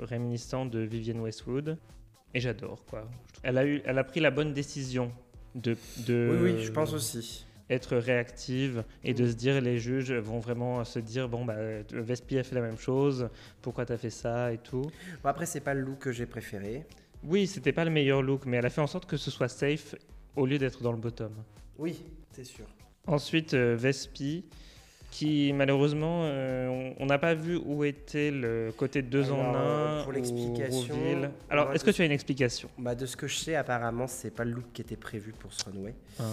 [0.02, 1.78] réminiscent de Vivienne Westwood.
[2.34, 3.08] Et j'adore, quoi.
[3.42, 5.10] Elle a, eu, elle a pris la bonne décision
[5.54, 7.45] de, de Oui, oui, je pense aussi.
[7.68, 11.56] Être réactive et de se dire, les juges vont vraiment se dire, bon, bah,
[11.90, 13.28] Vespi a fait la même chose,
[13.62, 14.82] pourquoi t'as fait ça et tout.
[15.22, 16.84] Bon, après, c'est pas le look que j'ai préféré.
[17.24, 19.48] Oui, c'était pas le meilleur look, mais elle a fait en sorte que ce soit
[19.48, 19.94] safe
[20.36, 21.32] au lieu d'être dans le bottom.
[21.78, 22.66] Oui, c'est sûr.
[23.06, 24.44] Ensuite, euh, Vespi,
[25.16, 30.02] qui malheureusement, euh, on- n'a pas vu où était le côté 2 en Alors, 1
[30.02, 30.94] pour l'explication,
[31.48, 32.68] Alors, est-ce que tu as une explication?
[32.76, 35.54] Bah, de ce que je sais, apparemment, c'est pas le look qui était prévu pour
[35.54, 35.94] ce runway.
[36.20, 36.24] Ah.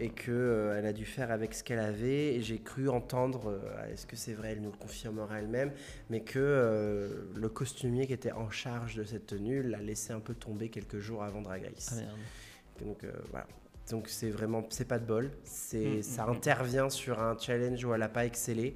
[0.00, 2.36] Et que elle a dû faire avec ce qu'elle avait.
[2.36, 5.70] Et j'ai cru entendre, euh, est-ce que c'est vrai, elle nous le confirmera elle-même,
[6.08, 10.20] mais que euh, le costumier qui était en charge de cette tenue l'a laissé un
[10.20, 11.96] peu tomber quelques jours avant Drag Race.
[12.00, 12.82] Ah.
[12.82, 13.46] Donc euh, voilà.
[13.92, 15.30] Donc c'est vraiment, c'est pas de bol.
[15.44, 16.32] C'est, Mm, ça mm, mm.
[16.32, 18.74] intervient sur un challenge où elle n'a pas excellé.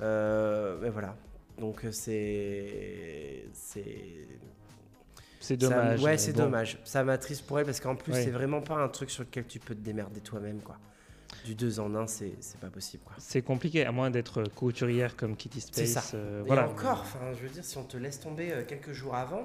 [0.00, 1.16] Euh, mais voilà.
[1.58, 4.28] Donc euh, c'est, c'est.
[5.40, 6.02] C'est ça- dommage.
[6.02, 6.44] ouais, c'est bon.
[6.44, 6.78] dommage.
[6.84, 8.22] Ça m'attriste pour elle parce qu'en plus Ouais.
[8.24, 10.78] c'est vraiment pas un truc sur lequel tu peux te démerder toi-même quoi.
[11.44, 13.14] Du 2 en 1, c'est, c'est pas possible quoi.
[13.18, 16.10] C'est compliqué, à moins d'être couturière comme Kitty C'est Space.
[16.12, 16.16] ça.
[16.16, 16.68] euh, Et voilà.
[16.68, 17.04] encore,
[17.36, 19.42] je veux dire, si on te laisse tomber euh, quelques jours avant,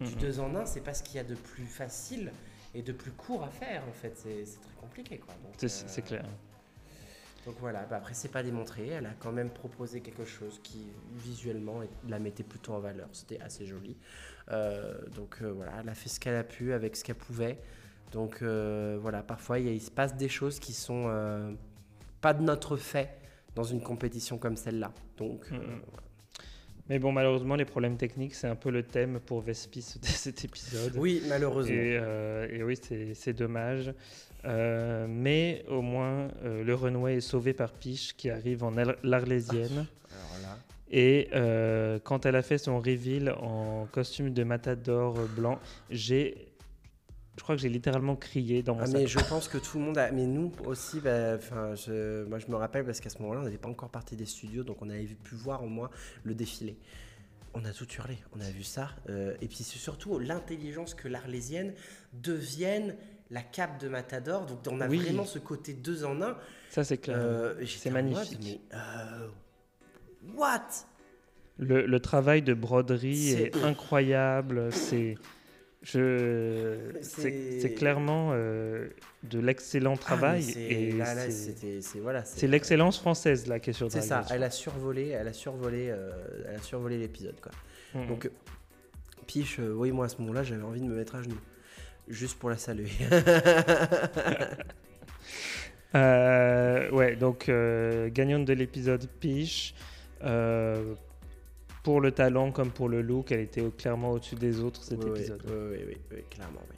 [0.00, 0.20] du Mhm.
[0.20, 2.32] 2 en 1, c'est pas ce qu'il y a de plus facile
[2.74, 4.16] et de plus court à faire en fait.
[4.16, 5.34] C'est, très compliqué quoi.
[5.56, 6.24] C'est euh, c'est clair.
[7.46, 10.88] Donc voilà, bah après c'est pas démontré, elle a quand même proposé quelque chose qui
[11.14, 13.96] visuellement la mettait plutôt en valeur, c'était assez joli.
[14.50, 17.58] Euh, donc euh, voilà, elle a fait ce qu'elle a pu avec ce qu'elle pouvait.
[18.12, 21.56] Donc voilà, parfois il, se passe des choses qui sont
[22.20, 23.18] pas de notre fait
[23.54, 24.92] dans une compétition comme celle-là.
[25.16, 26.07] Donc voilà.
[26.88, 30.44] Mais bon, malheureusement, les problèmes techniques, c'est un peu le thème pour Vespi ce- cet
[30.44, 30.94] épisode.
[30.96, 31.74] oui, malheureusement.
[31.74, 32.78] Et, euh, et oui,
[33.14, 33.92] c'est dommage.
[34.44, 38.94] Euh, mais au moins, euh, le runway est sauvé par Piche qui arrive en Ar-
[39.02, 39.86] l'Arlésienne.
[40.10, 40.58] Alors là,
[40.90, 41.28] Et
[42.04, 45.58] quand elle a fait son reveal en costume de matador blanc,
[45.90, 46.47] j'ai.
[47.38, 48.94] Je crois que j'ai littéralement crié dans mon Ah, sac.
[48.96, 50.10] mais je pense que tout le monde a.
[50.10, 52.24] Mais nous aussi, bah, je...
[52.24, 54.64] moi je me rappelle parce qu'à ce moment-là, on n'était pas encore parti des studios,
[54.64, 55.88] donc on avait pu voir au moins
[56.24, 56.76] le défilé.
[57.54, 58.90] On a tout hurlé, on a vu ça.
[59.08, 61.72] euh, et puis c'est surtout l'intelligence que l'Arlésienne
[62.12, 62.94] devienne
[63.30, 64.44] la cape de Matador.
[64.46, 64.98] Donc on a Oui.
[64.98, 66.36] vraiment ce côté deux en un.
[66.70, 67.16] Ça, c'est clair.
[67.18, 68.60] Euh, C'est mode, magnifique.
[68.72, 69.28] mais, euh,
[70.36, 70.66] what?
[71.58, 74.72] Le, le travail de broderie C'est- est incroyable.
[74.72, 75.16] C'est.
[75.90, 78.88] Je, C'est- clairement euh,
[79.22, 80.44] de l'excellent travail.
[80.46, 81.22] Ah, c'est- voilà,
[82.46, 84.22] l'excellence française là qui est sur C'est ça.
[84.30, 86.10] Elle a survolé, elle a survolé, euh,
[86.46, 87.52] elle a survolé l'épisode quoi.
[87.94, 88.06] Mhm.
[88.06, 88.30] Donc,
[89.26, 91.40] Piche, euh, oui, moi à ce moment-là, j'avais envie de me mettre à genoux.
[92.06, 92.90] Juste pour la saluer.
[95.94, 97.50] Euh, ouais, donc
[98.12, 99.74] gagnante de l'épisode Piche.
[101.82, 105.10] Pour le talent comme pour le look, elle était clairement au-dessus des autres cet Oui,
[105.10, 105.42] épisode.
[105.46, 106.76] Oui, oui, clairement, oui.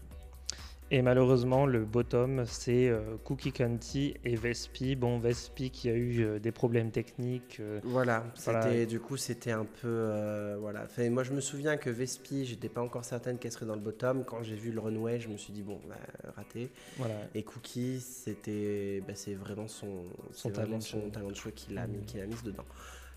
[0.93, 4.97] Et malheureusement, le bottom, c'est euh, Cookie County et Vespi.
[4.97, 7.59] Bon, Vespi qui a eu euh, des problèmes techniques.
[7.61, 8.87] euh, Voilà, c'était, Voilà.
[8.87, 10.57] du coup, c'était un peu.
[10.59, 10.83] voilà.
[10.83, 13.81] Enfin, moi, je me souviens que Vespi, j'étais pas encore certaine qu'elle serait dans le
[13.81, 14.25] bottom.
[14.25, 15.95] Quand j'ai vu le runway, je me suis dit, bon, bah,
[16.35, 16.71] raté.
[16.99, 17.15] voilà.
[17.37, 21.11] Et Cookie, c'était, bah, c'est vraiment son, Son c'est vraiment talent de son show.
[21.13, 22.65] talent de show qu'il a, mis, a mis dedans.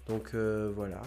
[0.07, 1.01] Donc voilà.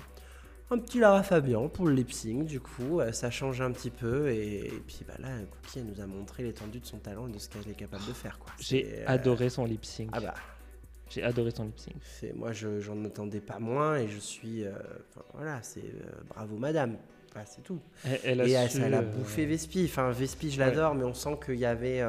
[0.71, 3.91] Un petit Lara Fabian pour le lip sync, du coup, euh, ça change un petit
[3.91, 4.29] peu.
[4.31, 5.29] Et, et puis bah, là,
[5.63, 8.05] Cookie, elle nous a montré l'étendue de son talent et de ce qu'elle est capable
[8.05, 8.39] de faire.
[8.39, 8.53] Quoi.
[8.59, 10.11] J'ai euh, adoré son lip sync.
[10.13, 10.35] Ah bah,
[11.09, 11.95] J'ai adoré son lip sync.
[12.03, 14.65] c'est, moi, je, j'en attendais pas moins et je suis.
[14.65, 14.73] euh,
[15.35, 15.85] voilà, c'est
[16.29, 16.97] bravo, madame.
[17.45, 17.81] C'est tout.
[18.03, 19.85] Elle, elle a et elle, su, euh, bouffé Vespi.
[19.85, 22.03] Enfin, Vespi, je l'adore, mais on sent qu'il y avait.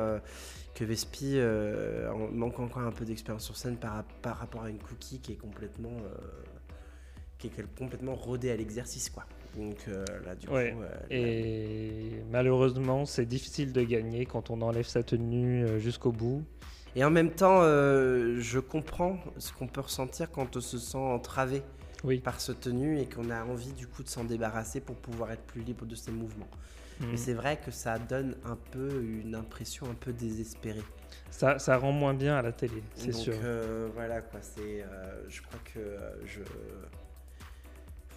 [0.74, 4.80] que Vespi euh, manque encore un peu d'expérience sur scène par, par rapport à une
[4.80, 5.92] cookie qui est complètement.
[5.92, 6.18] euh,
[7.38, 9.26] qui est complètement rodée à l'exercice, quoi.
[9.56, 10.82] Donc euh, là, du Ouais, coup.
[10.82, 16.44] euh, Et malheureusement, c'est difficile de gagner quand on enlève sa tenue euh, jusqu'au bout.
[16.96, 20.98] Et en même temps, euh, je comprends ce qu'on peut ressentir quand on se sent
[20.98, 21.62] entravé
[22.04, 22.20] Oui.
[22.20, 25.44] par ce tenue et qu'on a envie du coup de s'en débarrasser pour pouvoir être
[25.44, 26.50] plus libre de ses mouvements.
[27.00, 27.08] Mhm.
[27.12, 30.82] Mais c'est vrai que ça donne un peu une impression un peu désespérée.
[31.30, 33.36] Ça, ça rend moins bien à la télé, c'est Donc sûr.
[33.44, 34.84] euh, voilà quoi, c'est,
[35.30, 35.80] je crois que
[36.26, 36.40] je,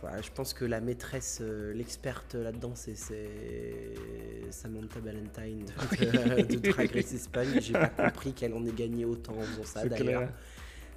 [0.00, 2.94] voilà, je pense que la maîtresse, euh, l'experte là-dedans, c'est,
[4.50, 7.60] Samantha Valentine de, de, de Drag Race Espagne.
[7.60, 10.28] J'ai pas compris qu'elle en ait gagné autant en faisant ça d'ailleurs.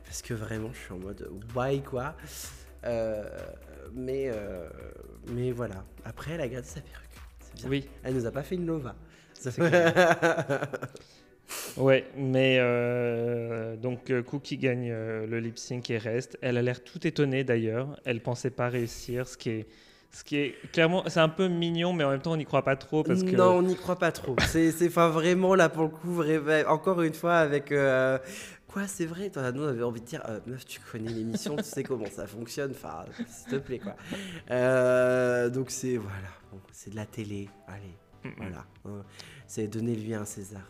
[0.06, 2.16] parce que vraiment, je suis en mode why quoi?
[2.86, 3.24] Euh,
[3.94, 4.70] mais, euh,
[5.28, 5.86] mais voilà.
[6.06, 7.10] Après, elle a gardé sa perruque.
[7.56, 7.70] Bien.
[7.70, 8.96] Oui, Elle nous a pas fait une Nova.
[9.34, 9.62] Ça C'est
[11.78, 16.38] ouais, mais euh, donc euh, Cookie gagne euh, le lip sync et reste.
[16.42, 18.00] Elle a l'air tout étonnée d'ailleurs.
[18.06, 19.68] Elle pensait pas réussir, ce qui est,
[20.12, 22.64] ce qui est clairement, c'est un peu mignon, mais en même temps on n'y croit
[22.64, 23.36] pas trop parce que.
[23.36, 24.36] Non, on n'y croit pas trop.
[24.48, 27.72] C'est c'est- enfin, vraiment là pour le coup, vrai- encore une fois avec.
[27.72, 28.18] euh,
[28.68, 31.64] Quoi, c'est vrai, toi, nous on avait envie de dire, meuf, tu connais l'émission, tu
[31.64, 33.96] sais comment ça fonctionne, enfin, s'il te plaît, quoi.
[35.50, 38.34] Donc c'est, voilà, bon, c'est de la télé, allez, Mm, mm.
[38.38, 39.04] voilà.
[39.46, 40.62] C'est donner lui un César.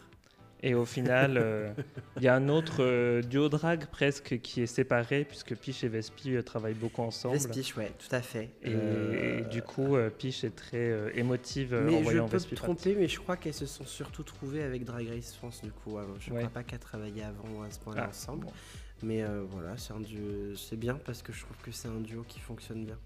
[0.65, 1.73] Et au final, euh,
[2.15, 5.89] il y a un autre euh, duo drag presque qui est séparé puisque Piche et
[5.89, 7.35] Vespi euh, travaillent beaucoup ensemble.
[7.35, 8.49] Vespiche, ouais, tout à fait.
[8.63, 12.55] Et, du coup, Piche est très émotive euh, en Mais je voyant peux Vespi me
[12.57, 15.97] tromper, mais je crois qu'elles se sont surtout trouvées avec Drag Race France, du coup.
[15.97, 16.13] avant.
[16.21, 16.41] Je ne Ouais.
[16.43, 18.45] crois pas qu'elles travaillaient avant à ce point-là Ah, ensemble.
[18.45, 18.51] bon.
[19.03, 22.23] Mais voilà, c'est un duo, c'est bien parce que je trouve que c'est un duo
[22.25, 22.97] qui fonctionne bien.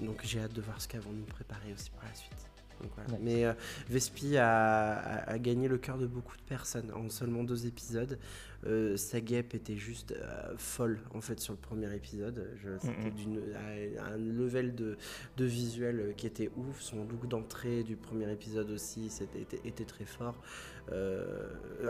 [0.00, 2.46] Donc j'ai hâte de voir ce qu'elles vont nous préparer aussi pour la suite.
[2.80, 3.08] Donc, voilà.
[3.10, 3.24] D'accord.
[3.24, 3.52] Mais euh,
[3.88, 8.18] Vespi a, a- a gagné le cœur de beaucoup de personnes en seulement deux épisodes.
[8.66, 12.48] Euh, sa guêpe était juste euh, folle en fait sur le premier épisode.
[12.62, 14.96] Je- C'était à- un level de,
[15.36, 16.80] de visuel euh, qui était ouf.
[16.80, 20.40] Son look d'entrée du premier épisode aussi était, était très fort.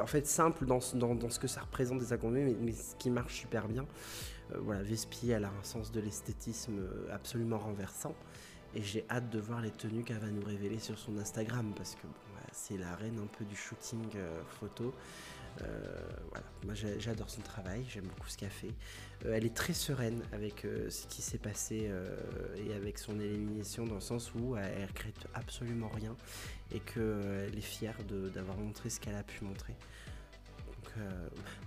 [0.01, 2.73] En fait simple dans, ce- dans, dans ce que ça représente des accompagnements, mais, mais
[2.73, 3.87] ce qui marche super bien.
[4.59, 6.79] Voilà, Vespi, elle a un sens de l'esthétisme
[7.13, 8.15] absolument renversant.
[8.77, 11.95] Et j'ai hâte de voir les tenues qu'elle va nous révéler sur son Instagram parce
[11.95, 12.13] que bon,
[12.53, 14.95] c'est la reine un peu du shooting euh, photo.
[15.63, 15.67] Euh,
[16.29, 16.45] voilà.
[16.67, 18.75] Moi j'adore son travail, j'aime beaucoup ce qu'elle fait.
[19.25, 21.91] Euh, elle est très sereine avec ce qui s'est passé
[22.59, 26.15] et avec son élimination dans le sens où elle, elle regrette absolument rien
[26.71, 27.97] et qu'elle est fière
[28.35, 29.75] d'avoir montré ce qu'elle a pu montrer.
[30.67, 31.05] Donc,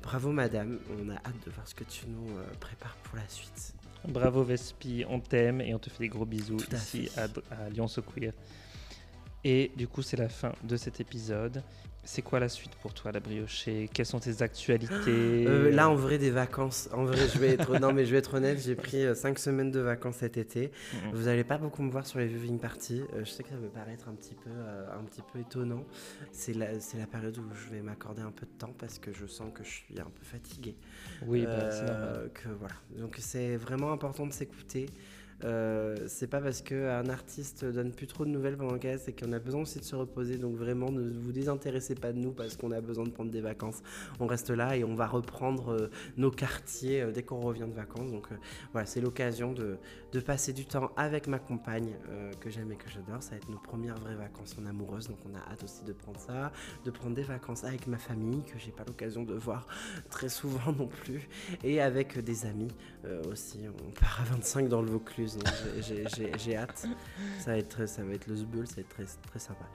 [0.04, 2.28] bravo madame, on a hâte de voir ce que tu nous
[2.60, 3.74] prépares pour la suite.
[4.08, 7.24] Bravo Vespi, on t'aime et on te fait des gros bisous Tout ici à,
[7.54, 8.34] à Lyon So Queer.
[9.44, 11.64] Et du coup, c'est la fin de cet épisode.
[12.06, 13.88] C'est quoi la suite pour toi, la briochée?
[13.94, 15.46] Quelles sont tes actualités?
[15.48, 16.90] Euh, là, en vrai, des vacances.
[16.92, 19.70] En vrai, je vais être, non, mais je vais être honnête, j'ai pris 5 semaines
[19.70, 20.72] de vacances cet été.
[20.94, 21.12] Mhm.
[21.14, 23.04] Vous n'allez pas beaucoup me voir sur les viewing parties.
[23.14, 25.84] Euh, je sais que ça peut paraître un petit peu, euh, un petit peu étonnant.
[26.32, 29.28] C'est la, la période où je vais m'accorder un peu de temps parce que je
[29.28, 30.76] sens que je suis un peu fatigué.
[31.28, 32.32] Oui, bah, c'est Euh, normal.
[32.34, 32.76] que voilà.
[32.98, 34.88] Donc c'est vraiment important de s'écouter.
[35.46, 39.14] Euh, c'est pas parce qu'un artiste donne plus trop de nouvelles pendant le cas, c'est
[39.14, 40.38] qu'on a besoin aussi de se reposer.
[40.38, 43.42] Donc vraiment, ne vous désintéressez pas de nous parce qu'on a besoin de prendre des
[43.42, 43.82] vacances.
[44.20, 47.74] On reste là et on va reprendre euh, nos quartiers euh, dès qu'on revient de
[47.74, 48.12] vacances.
[48.12, 48.28] Donc
[48.74, 49.78] voilà, c'est l'occasion de,
[50.26, 51.96] passer du temps avec ma compagne
[52.42, 53.24] que j'aime et que j'adore.
[53.24, 55.08] Ça va être nos premières vraies vacances en amoureuse.
[55.08, 56.52] Donc on a hâte aussi de prendre ça,
[56.84, 59.66] de prendre des vacances avec ma famille que j'ai pas l'occasion de voir
[60.10, 61.28] très souvent non plus
[61.64, 62.72] et avec des amis
[63.32, 63.60] aussi.
[63.88, 65.29] On part à 25 dans le Vaucluse,
[66.38, 66.86] j'ai- hâte.
[67.40, 69.66] Ça va être, très- ça va être le Zbeul, ça va être très, très sympa.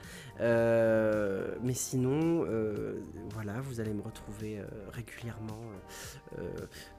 [0.40, 3.00] Euh, mais sinon, euh,
[3.30, 5.60] voilà, vous allez me retrouver euh, régulièrement,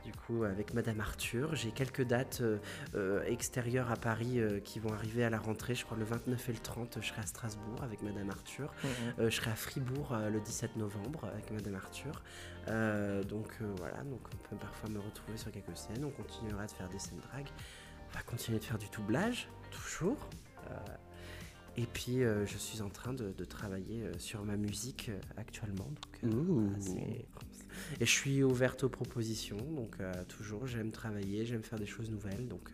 [0.06, 1.56] du coup, avec Madame Arthur.
[1.56, 2.42] J'ai quelques dates
[3.28, 5.76] extérieures à Paris qui vont arriver à la rentrée.
[5.76, 8.74] Je crois le 29 et le 30, je serai à Strasbourg avec Madame Arthur.
[8.84, 8.90] Mhm.
[9.20, 12.22] Euh, je serai à Fribourg le 17 novembre avec Madame Arthur.
[13.28, 16.04] Donc voilà, donc on peut parfois me retrouver sur quelques scènes.
[16.06, 17.46] On continuera de faire des scènes drag.
[18.24, 20.18] Continuer de faire du doublage, toujours.
[20.70, 20.76] Euh,
[21.78, 25.86] et puis euh, je suis en train de, de travailler euh, sur ma musique actuellement.
[25.86, 26.78] Donc, voilà,
[28.02, 29.58] et je suis ouverte aux propositions.
[29.58, 29.98] Donc
[30.28, 32.48] toujours, j'aime travailler, j'aime faire des choses nouvelles.
[32.48, 32.72] Donc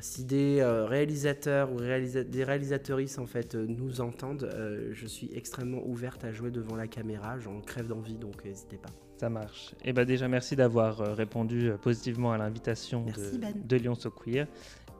[0.00, 5.06] si des euh, réalisateurs ou réalisa- des réalisatrices en fait euh, nous entendent, euh, je
[5.06, 7.38] suis extrêmement ouverte à jouer devant la caméra.
[7.38, 8.88] J'en crève d'envie, donc n'hésitez pas.
[9.20, 9.74] Ça marche.
[9.84, 13.52] Et bah déjà, merci d'avoir euh, répondu euh, positivement à l'invitation de, Ben.
[13.54, 14.46] de Lyon So Queer.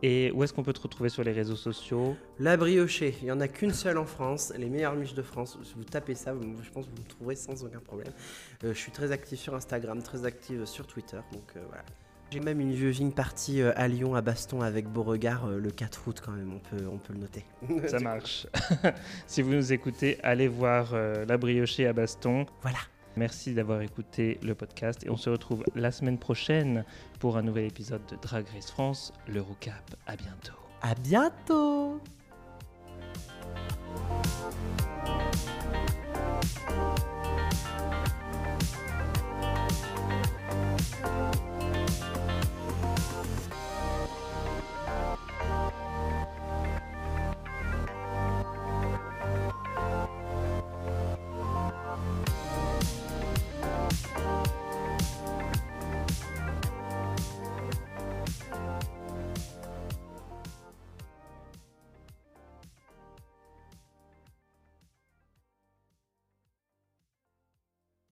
[0.02, 2.14] Et où est-ce qu'on peut te retrouver sur les réseaux sociaux?
[2.38, 5.56] La briochée, il n'y en a qu'une seule en France, les meilleures miches de France.
[5.62, 8.12] Si vous tapez ça, vous- je pense que vous me trouverez sans aucun problème.
[8.64, 11.82] Euh, je suis très actif sur Instagram, très active sur Twitter, donc euh, voilà.
[12.30, 16.08] J'ai même une viewing partie euh, à Lyon, à Baston, avec Beauregard, euh, le 4
[16.08, 17.44] août quand même, on peut, on peut le noter.
[17.88, 18.46] Ça marche.
[19.26, 22.44] si vous nous écoutez, allez voir euh, La Briochée à Baston.
[22.60, 22.78] Voilà.
[23.16, 26.84] Merci d'avoir écouté le podcast et on se retrouve la semaine prochaine
[27.18, 29.96] pour un nouvel épisode de Drag Race France, Le l'Eurocap.
[30.06, 30.52] À bientôt.
[30.82, 32.00] À bientôt.